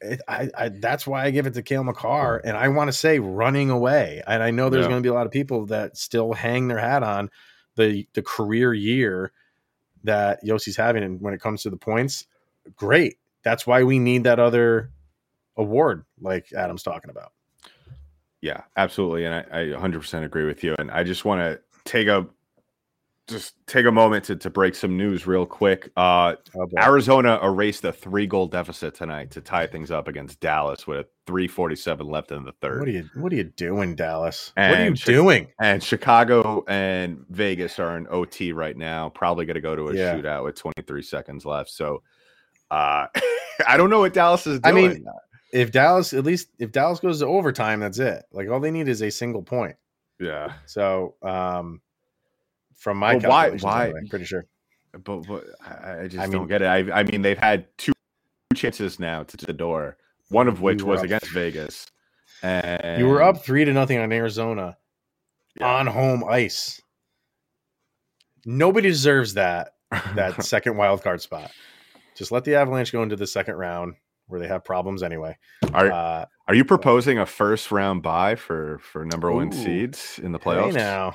it, 0.00 0.20
I, 0.28 0.48
I, 0.56 0.68
that's 0.68 1.06
why 1.06 1.24
I 1.24 1.30
give 1.30 1.46
it 1.46 1.54
to 1.54 1.62
Cale 1.62 1.84
Makar, 1.84 2.40
hmm. 2.42 2.48
and 2.48 2.56
I 2.56 2.68
want 2.68 2.88
to 2.88 2.92
say 2.92 3.18
running 3.18 3.70
away. 3.70 4.22
And 4.26 4.42
I 4.42 4.50
know 4.50 4.70
there's 4.70 4.84
Yeah. 4.84 4.90
going 4.90 5.02
to 5.02 5.06
be 5.06 5.10
a 5.10 5.14
lot 5.14 5.26
of 5.26 5.32
people 5.32 5.66
that 5.66 5.96
still 5.96 6.32
hang 6.32 6.68
their 6.68 6.78
hat 6.78 7.02
on 7.02 7.30
the 7.76 8.06
the 8.14 8.22
career 8.22 8.72
year 8.72 9.32
that 10.04 10.44
Josi's 10.44 10.76
having, 10.76 11.02
and 11.02 11.20
when 11.20 11.34
it 11.34 11.40
comes 11.40 11.62
to 11.62 11.70
the 11.70 11.76
points, 11.76 12.26
great. 12.76 13.18
That's 13.42 13.66
why 13.66 13.82
we 13.82 13.98
need 13.98 14.24
that 14.24 14.38
other 14.38 14.90
award, 15.56 16.04
like 16.20 16.52
Adam's 16.52 16.82
talking 16.82 17.10
about. 17.10 17.32
Yeah, 18.40 18.62
absolutely, 18.76 19.24
and 19.24 19.34
I, 19.34 19.40
I 19.50 19.64
100% 19.66 20.24
agree 20.24 20.44
with 20.44 20.62
you. 20.62 20.74
And 20.78 20.90
I 20.90 21.02
just 21.02 21.24
want 21.24 21.40
to 21.40 21.60
take 21.84 22.08
a 22.08 22.26
just 23.26 23.54
take 23.66 23.86
a 23.86 23.90
moment 23.90 24.22
to, 24.22 24.36
to 24.36 24.50
break 24.50 24.74
some 24.74 24.98
news 24.98 25.26
real 25.26 25.46
quick. 25.46 25.90
Uh, 25.96 26.34
Oh. 26.54 26.68
Arizona 26.78 27.40
erased 27.42 27.82
a 27.84 27.90
three 27.90 28.26
goal 28.26 28.46
deficit 28.46 28.94
tonight 28.94 29.30
to 29.30 29.40
tie 29.40 29.66
things 29.66 29.90
up 29.90 30.08
against 30.08 30.40
Dallas 30.40 30.86
with 30.86 30.98
a 30.98 31.06
three 31.26 31.48
forty 31.48 31.74
seven 31.74 32.06
left 32.06 32.32
in 32.32 32.44
the 32.44 32.52
third. 32.60 32.80
what 32.80 32.88
are 32.88 32.92
you 32.92 33.08
What 33.14 33.32
are 33.32 33.36
you 33.36 33.44
doing, 33.44 33.94
Dallas? 33.96 34.52
what 34.56 34.66
are 34.66 34.70
you 34.72 34.86
And 34.88 35.00
Chi- 35.00 35.10
doing? 35.12 35.46
and 35.58 35.82
Chicago 35.82 36.64
and 36.68 37.24
Vegas 37.30 37.78
are 37.78 37.96
in 37.96 38.06
OT 38.10 38.52
right 38.52 38.76
now. 38.76 39.08
Probably 39.08 39.46
going 39.46 39.54
to 39.54 39.62
go 39.62 39.74
to 39.74 39.88
a 39.88 39.94
Yeah. 39.94 40.14
shootout 40.16 40.44
with 40.44 40.56
23 40.56 41.00
seconds 41.00 41.46
left. 41.46 41.70
So 41.70 42.02
uh, 42.70 43.06
I 43.66 43.78
don't 43.78 43.88
know 43.88 44.00
what 44.00 44.12
Dallas 44.12 44.46
is 44.46 44.60
I 44.64 44.70
doing. 44.70 44.90
mean, 44.90 45.04
If 45.54 45.70
Dallas, 45.70 46.12
at 46.12 46.24
least 46.24 46.48
if 46.58 46.72
Dallas 46.72 46.98
goes 47.00 47.20
to 47.20 47.26
overtime, 47.26 47.78
that's 47.80 47.98
it. 48.00 48.24
Like 48.32 48.48
all 48.50 48.58
they 48.60 48.70
need 48.72 48.88
is 48.88 49.02
a 49.02 49.10
single 49.10 49.42
point. 49.42 49.76
yeah, 50.18 50.54
So, 50.66 51.14
um, 51.22 51.80
from 52.76 52.96
my 52.98 53.18
But 53.18 53.28
why- 53.28 53.50
why- 53.50 53.84
anyway, 53.84 54.00
I'm 54.00 54.08
pretty 54.08 54.24
sure. 54.24 54.44
but, 55.04 55.18
but 55.28 55.44
I, 55.64 56.00
I 56.02 56.08
just 56.08 56.18
I 56.18 56.26
don't 56.26 56.40
mean- 56.42 56.48
get 56.48 56.62
it. 56.62 56.66
I, 56.66 57.00
I 57.00 57.02
mean, 57.04 57.22
they've 57.22 57.38
had 57.38 57.66
two 57.78 57.92
chances 58.54 58.98
now 58.98 59.22
to 59.22 59.36
the 59.36 59.52
door, 59.52 59.96
one 60.28 60.48
of 60.48 60.60
which 60.60 60.82
was 60.82 60.98
up- 60.98 61.04
against 61.06 61.30
Vegas. 61.32 61.86
And 62.42 63.00
You 63.00 63.06
were 63.08 63.22
up 63.22 63.44
three 63.44 63.64
to 63.64 63.72
nothing 63.72 63.98
on 63.98 64.12
Arizona 64.12 64.76
Yeah. 65.58 65.66
on 65.72 65.86
home 65.86 66.24
ice. 66.28 66.82
Nobody 68.44 68.88
deserves 68.88 69.34
that 69.34 69.74
that 70.14 70.42
second 70.44 70.76
wild 70.76 71.02
card 71.02 71.22
spot. 71.22 71.50
Just 72.16 72.32
let 72.32 72.44
the 72.44 72.56
Avalanche 72.56 72.92
go 72.92 73.02
into 73.02 73.16
the 73.16 73.26
second 73.26 73.54
round 73.54 73.94
where 74.26 74.40
they 74.40 74.48
have 74.48 74.64
problems 74.64 75.02
anyway. 75.02 75.36
are, 75.72 75.90
Uh, 75.92 76.24
are 76.48 76.54
you 76.54 76.64
proposing 76.64 77.18
a 77.18 77.26
first 77.26 77.70
round 77.70 78.02
bye 78.02 78.34
for 78.36 78.78
for 78.80 79.04
number 79.04 79.30
one 79.32 79.52
seeds 79.52 80.18
in 80.22 80.32
the 80.32 80.38
hey 80.38 80.44
playoffs? 80.44 80.74
now, 80.74 81.12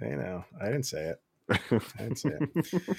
hey 0.00 0.14
now, 0.16 0.44
I 0.60 0.66
didn't 0.66 0.84
say 0.86 1.10
it. 1.12 1.18
I 1.50 2.02
didn't 2.02 2.16
say 2.18 2.30
it. 2.40 2.82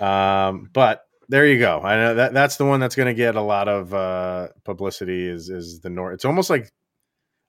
Um, 0.00 0.68
but 0.72 1.02
there 1.28 1.46
you 1.46 1.58
go. 1.58 1.80
I 1.82 1.96
know 1.96 2.14
that 2.16 2.34
that's 2.34 2.56
the 2.56 2.64
one 2.66 2.80
that's 2.80 2.94
going 2.94 3.06
to 3.06 3.14
get 3.14 3.34
a 3.34 3.40
lot 3.40 3.68
of 3.68 3.92
uh, 3.94 4.48
publicity. 4.64 5.26
Is 5.26 5.48
is 5.48 5.80
the 5.80 5.90
Norris? 5.90 6.16
It's 6.16 6.24
almost 6.24 6.50
like 6.50 6.70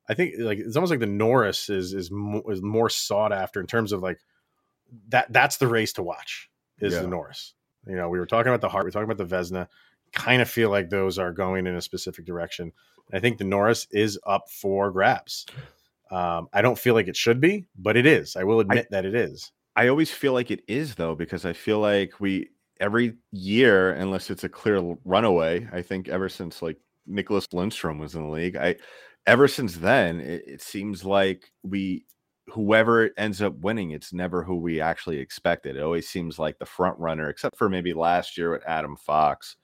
I 0.10 0.14
think 0.14 0.36
like 0.40 0.58
it's 0.60 0.76
almost 0.76 0.92
like 0.92 1.00
the 1.02 1.06
Norris 1.08 1.70
is 1.70 1.94
is 1.94 2.10
mo- 2.10 2.44
is 2.50 2.62
more 2.62 2.90
sought 2.90 3.34
after 3.34 3.60
in 3.60 3.68
terms 3.68 3.92
of 3.92 4.02
like 4.02 4.20
that. 5.10 5.32
That's 5.32 5.58
the 5.58 5.68
race 5.68 5.94
to 5.94 6.04
watch. 6.04 6.50
Is 6.80 6.94
Yeah. 6.94 7.02
the 7.02 7.08
Norris? 7.08 7.54
You 7.86 7.96
know, 7.96 8.10
we 8.10 8.20
were 8.20 8.26
talking 8.26 8.50
about 8.50 8.62
the 8.62 8.70
Hart. 8.70 8.86
We 8.86 8.90
are 8.90 8.92
talking 8.92 9.10
about 9.12 9.28
the 9.28 9.36
Vezina. 9.36 9.68
Kind 10.14 10.42
of 10.42 10.50
feel 10.50 10.70
like 10.70 10.90
those 10.90 11.18
are 11.20 11.32
going 11.32 11.68
in 11.68 11.76
a 11.76 11.82
specific 11.82 12.26
direction. 12.26 12.72
I 13.14 13.20
think 13.20 13.38
the 13.38 13.44
Norris 13.44 13.88
is 13.92 14.20
up 14.26 14.50
for 14.50 14.92
grabs. 14.92 15.46
Um, 16.12 16.48
I 16.54 16.62
don't 16.62 16.80
feel 16.80 16.94
like 16.94 17.08
it 17.08 17.16
should 17.16 17.40
be, 17.40 17.66
but 17.78 17.98
it 17.98 18.06
is. 18.06 18.36
I 18.36 18.44
will 18.44 18.60
admit 18.60 18.88
that 18.92 19.06
it 19.06 19.16
is. 19.16 19.52
I 19.76 19.90
always 19.90 20.12
feel 20.12 20.34
like 20.34 20.52
it 20.52 20.64
is 20.68 20.96
though, 20.96 21.16
because 21.16 21.46
I 21.46 21.54
feel 21.54 21.80
like 21.80 22.20
we 22.20 22.50
every 22.80 23.16
year, 23.32 23.92
unless 23.92 24.30
it's 24.30 24.44
a 24.44 24.50
clear 24.50 24.96
runaway, 25.06 25.68
I 25.72 25.82
think 25.82 26.10
ever 26.10 26.30
since 26.30 26.62
like 26.62 26.78
Nicklas 27.10 27.48
Lidstrom 27.50 28.00
was 28.00 28.16
in 28.16 28.24
the 28.24 28.30
league, 28.30 28.56
I 28.56 28.76
ever 29.26 29.48
since 29.48 29.76
then 29.76 30.20
it, 30.20 30.44
it 30.48 30.62
seems 30.62 31.06
like 31.06 31.52
we 31.64 32.06
whoever 32.50 33.12
ends 33.18 33.42
up 33.42 33.58
winning, 33.60 33.92
it's 33.92 34.14
never 34.14 34.44
who 34.44 34.56
we 34.56 34.80
actually 34.80 35.18
expected. 35.18 35.76
It 35.76 35.84
always 35.84 36.08
seems 36.08 36.40
like 36.40 36.58
the 36.58 36.66
front 36.66 36.98
runner, 36.98 37.30
except 37.30 37.58
for 37.58 37.70
maybe 37.70 37.94
last 37.94 38.38
year 38.38 38.52
with 38.52 38.64
Adam 38.66 38.96
Fox. 38.96 39.58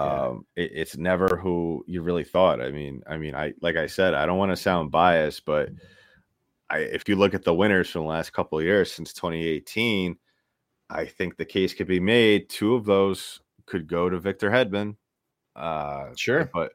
Yeah. 0.00 0.22
Um, 0.28 0.46
it, 0.56 0.72
it's 0.74 0.96
never 0.96 1.36
who 1.36 1.84
you 1.88 2.02
really 2.02 2.24
thought. 2.24 2.60
I 2.62 2.70
mean, 2.72 3.02
I 3.08 3.18
mean, 3.18 3.34
I 3.34 3.54
like 3.62 3.76
I 3.76 3.86
said, 3.86 4.14
I 4.14 4.26
don't 4.26 4.38
want 4.38 4.52
to 4.52 4.56
sound 4.56 4.90
biased, 4.92 5.44
but 5.44 5.70
I, 6.70 6.78
if 6.80 7.08
you 7.08 7.16
look 7.16 7.34
at 7.34 7.44
the 7.44 7.54
winners 7.54 7.90
from 7.90 8.02
the 8.02 8.08
last 8.08 8.32
couple 8.32 8.58
of 8.58 8.64
years 8.64 8.92
since 8.92 9.12
2018, 9.14 10.16
I 10.90 11.06
think 11.06 11.36
the 11.36 11.44
case 11.44 11.74
could 11.74 11.88
be 11.88 12.00
made. 12.00 12.48
Two 12.50 12.74
of 12.74 12.84
those 12.86 13.40
could 13.66 13.86
go 13.88 14.08
to 14.10 14.18
Victor 14.20 14.50
Hedman. 14.50 14.96
Uh, 15.56 16.10
Sure. 16.16 16.50
but 16.54 16.72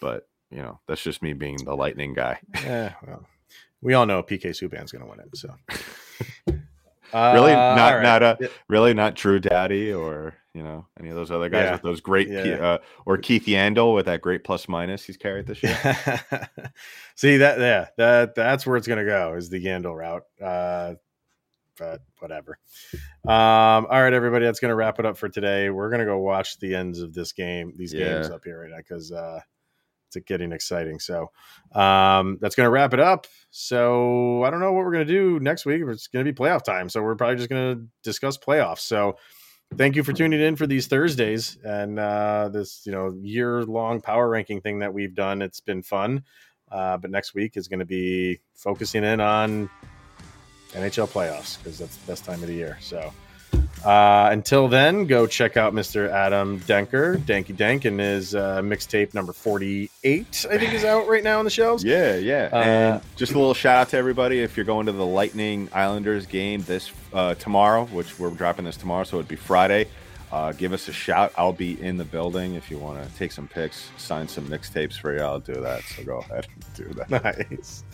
but 0.00 0.28
you 0.50 0.58
know 0.58 0.80
that's 0.88 1.02
just 1.02 1.22
me 1.22 1.32
being 1.34 1.64
the 1.64 1.74
lightning 1.76 2.14
guy. 2.14 2.40
Yeah, 2.54 2.94
well, 3.06 3.26
we 3.82 3.94
all 3.94 4.06
know 4.06 4.22
PK 4.22 4.46
Subban's 4.50 4.92
going 4.92 5.04
to 5.04 5.10
win 5.10 5.20
it. 5.20 5.36
So, 5.36 5.54
really, 7.32 7.52
Uh, 7.52 7.74
not 7.74 7.96
right. 7.96 8.02
not 8.02 8.22
a 8.22 8.38
really 8.68 8.94
not 8.94 9.14
Drew 9.16 9.38
Doughty 9.40 9.92
or 9.92 10.34
you 10.56 10.62
know 10.62 10.86
any 10.98 11.10
of 11.10 11.14
those 11.14 11.30
other 11.30 11.48
guys 11.50 11.64
Yeah. 11.64 11.72
with 11.72 11.82
those 11.82 12.00
great 12.00 12.28
Yeah, 12.28 12.44
yeah. 12.44 12.54
Uh, 12.56 12.78
or 13.04 13.18
Keith 13.18 13.44
Yandle 13.46 13.94
with 13.94 14.06
that 14.06 14.22
great 14.22 14.42
plus 14.42 14.68
minus 14.68 15.04
he's 15.04 15.16
carried 15.18 15.46
this 15.46 15.62
year. 15.62 15.76
See 17.14 17.36
that? 17.36 17.58
Yeah, 17.58 17.88
that 17.98 18.34
that's 18.34 18.66
where 18.66 18.76
it's 18.76 18.86
going 18.86 18.98
to 18.98 19.04
go 19.04 19.34
is 19.34 19.50
the 19.50 19.62
Yandel 19.64 19.94
route. 19.96 20.24
Uh, 20.42 20.94
but 21.78 22.00
whatever. 22.20 22.58
Um, 23.26 23.86
all 23.86 24.02
right, 24.02 24.14
everybody, 24.14 24.46
that's 24.46 24.60
going 24.60 24.70
to 24.70 24.74
wrap 24.74 24.98
it 24.98 25.04
up 25.04 25.18
for 25.18 25.28
today. 25.28 25.68
We're 25.68 25.90
going 25.90 26.00
to 26.00 26.06
go 26.06 26.18
watch 26.18 26.58
the 26.58 26.74
ends 26.74 27.00
of 27.00 27.12
this 27.12 27.32
game, 27.32 27.74
these 27.76 27.92
games 27.92 28.30
up 28.30 28.44
here 28.44 28.62
right 28.62 28.70
now 28.70 28.78
because 28.78 29.12
uh, 29.12 29.40
it's 30.06 30.24
getting 30.24 30.52
exciting. 30.52 30.98
So 30.98 31.30
um, 31.72 32.38
that's 32.40 32.54
going 32.54 32.66
to 32.66 32.70
wrap 32.70 32.94
it 32.94 33.00
up. 33.00 33.26
So 33.50 34.42
I 34.42 34.48
don't 34.50 34.60
know 34.60 34.72
what 34.72 34.86
we're 34.86 34.92
going 34.92 35.06
to 35.06 35.12
do 35.12 35.38
next 35.40 35.66
week. 35.66 35.82
It's 35.86 36.06
going 36.06 36.24
to 36.24 36.32
be 36.32 36.34
playoff 36.34 36.64
time, 36.64 36.88
so 36.88 37.02
we're 37.02 37.14
probably 37.14 37.36
just 37.36 37.50
going 37.50 37.76
to 37.76 37.86
discuss 38.02 38.38
playoffs. 38.38 38.80
So 38.80 39.18
thank 39.74 39.96
you 39.96 40.02
for 40.02 40.12
tuning 40.12 40.40
in 40.40 40.56
for 40.56 40.66
these 40.66 40.86
Thursdays 40.86 41.58
and 41.64 41.98
uh, 41.98 42.48
this 42.48 42.82
you 42.86 42.92
know 42.92 43.16
year 43.20 43.64
long 43.64 44.00
power 44.00 44.28
ranking 44.28 44.60
thing 44.60 44.78
that 44.80 44.92
we've 44.92 45.14
done. 45.14 45.42
It's 45.42 45.60
been 45.60 45.82
fun. 45.82 46.24
Uh, 46.70 46.96
but 46.96 47.10
next 47.10 47.34
week 47.34 47.56
is 47.56 47.68
going 47.68 47.78
to 47.78 47.86
be 47.86 48.40
focusing 48.54 49.04
in 49.04 49.20
on 49.20 49.70
NHL 50.72 51.08
playoffs 51.08 51.58
because 51.58 51.78
that's 51.78 51.96
the 51.96 52.06
best 52.06 52.24
time 52.24 52.42
of 52.42 52.48
the 52.48 52.54
year. 52.54 52.76
So 52.80 53.12
uh, 53.84 54.28
until 54.32 54.68
then, 54.68 55.06
go 55.06 55.26
check 55.26 55.56
out 55.56 55.72
Mr. 55.72 56.10
Adam 56.10 56.60
Denker, 56.60 57.18
Danky 57.18 57.56
Dank, 57.56 57.84
and 57.84 58.00
his 58.00 58.34
uh, 58.34 58.60
mixtape 58.62 59.14
number 59.14 59.32
48, 59.32 60.46
I 60.50 60.58
think 60.58 60.74
is 60.74 60.84
out 60.84 61.06
right 61.08 61.22
now 61.22 61.38
on 61.38 61.44
the 61.44 61.50
shelves. 61.50 61.84
Yeah, 61.96 62.16
yeah. 62.16 62.48
Uh, 62.52 62.56
and 62.56 63.02
just 63.16 63.32
a 63.32 63.38
little 63.38 63.54
shout 63.54 63.76
out 63.78 63.88
to 63.90 63.96
everybody 63.96 64.40
if 64.40 64.56
you're 64.56 64.66
going 64.66 64.86
to 64.86 64.92
the 64.92 65.06
Lightning 65.06 65.68
Islanders 65.72 66.26
game 66.26 66.62
this 66.62 66.90
uh, 67.12 67.34
tomorrow, 67.34 67.84
which 67.86 68.18
we're 68.18 68.30
dropping 68.30 68.64
this 68.64 68.76
tomorrow, 68.76 69.04
so 69.04 69.18
it'd 69.18 69.28
be 69.28 69.36
Friday. 69.36 69.86
Uh, 70.36 70.52
give 70.52 70.74
us 70.74 70.86
a 70.88 70.92
shout. 70.92 71.32
I'll 71.38 71.52
be 71.54 71.80
in 71.80 71.96
the 71.96 72.04
building 72.04 72.56
if 72.56 72.70
you 72.70 72.78
want 72.78 73.02
to 73.02 73.16
take 73.16 73.32
some 73.32 73.48
pics, 73.48 73.90
sign 73.96 74.28
some 74.28 74.46
mixtapes 74.48 75.00
for 75.00 75.14
you. 75.14 75.20
I'll 75.22 75.40
do 75.40 75.54
that. 75.62 75.82
So 75.84 76.04
go 76.04 76.18
ahead 76.18 76.46
and 76.52 76.64
do 76.74 76.92
that. 77.08 77.08
Nice. 77.48 77.84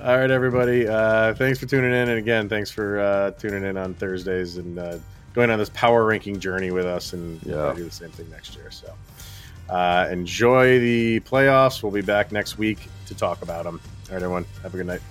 All 0.00 0.16
right, 0.16 0.30
everybody. 0.30 0.88
Uh, 0.88 1.34
thanks 1.34 1.58
for 1.58 1.66
tuning 1.66 1.90
in. 1.92 2.08
And 2.08 2.18
again, 2.18 2.48
thanks 2.48 2.70
for 2.70 2.98
uh, 3.00 3.30
tuning 3.32 3.64
in 3.64 3.76
on 3.76 3.92
Thursdays 3.92 4.56
and 4.56 4.78
uh, 4.78 4.98
going 5.34 5.50
on 5.50 5.58
this 5.58 5.68
power 5.74 6.06
ranking 6.06 6.40
journey 6.40 6.70
with 6.70 6.86
us. 6.86 7.12
And 7.12 7.38
we'll 7.42 7.68
Yeah. 7.68 7.74
do 7.74 7.84
the 7.84 7.90
same 7.90 8.10
thing 8.10 8.30
next 8.30 8.56
year. 8.56 8.70
So 8.70 8.90
uh, 9.68 10.08
enjoy 10.10 10.78
the 10.80 11.20
playoffs. 11.20 11.82
We'll 11.82 11.92
be 11.92 12.00
back 12.00 12.32
next 12.32 12.56
week 12.56 12.88
to 13.08 13.14
talk 13.14 13.42
about 13.42 13.64
them. 13.64 13.78
All 14.08 14.14
right, 14.14 14.22
everyone. 14.22 14.46
Have 14.62 14.72
a 14.72 14.78
good 14.78 14.86
night. 14.86 15.02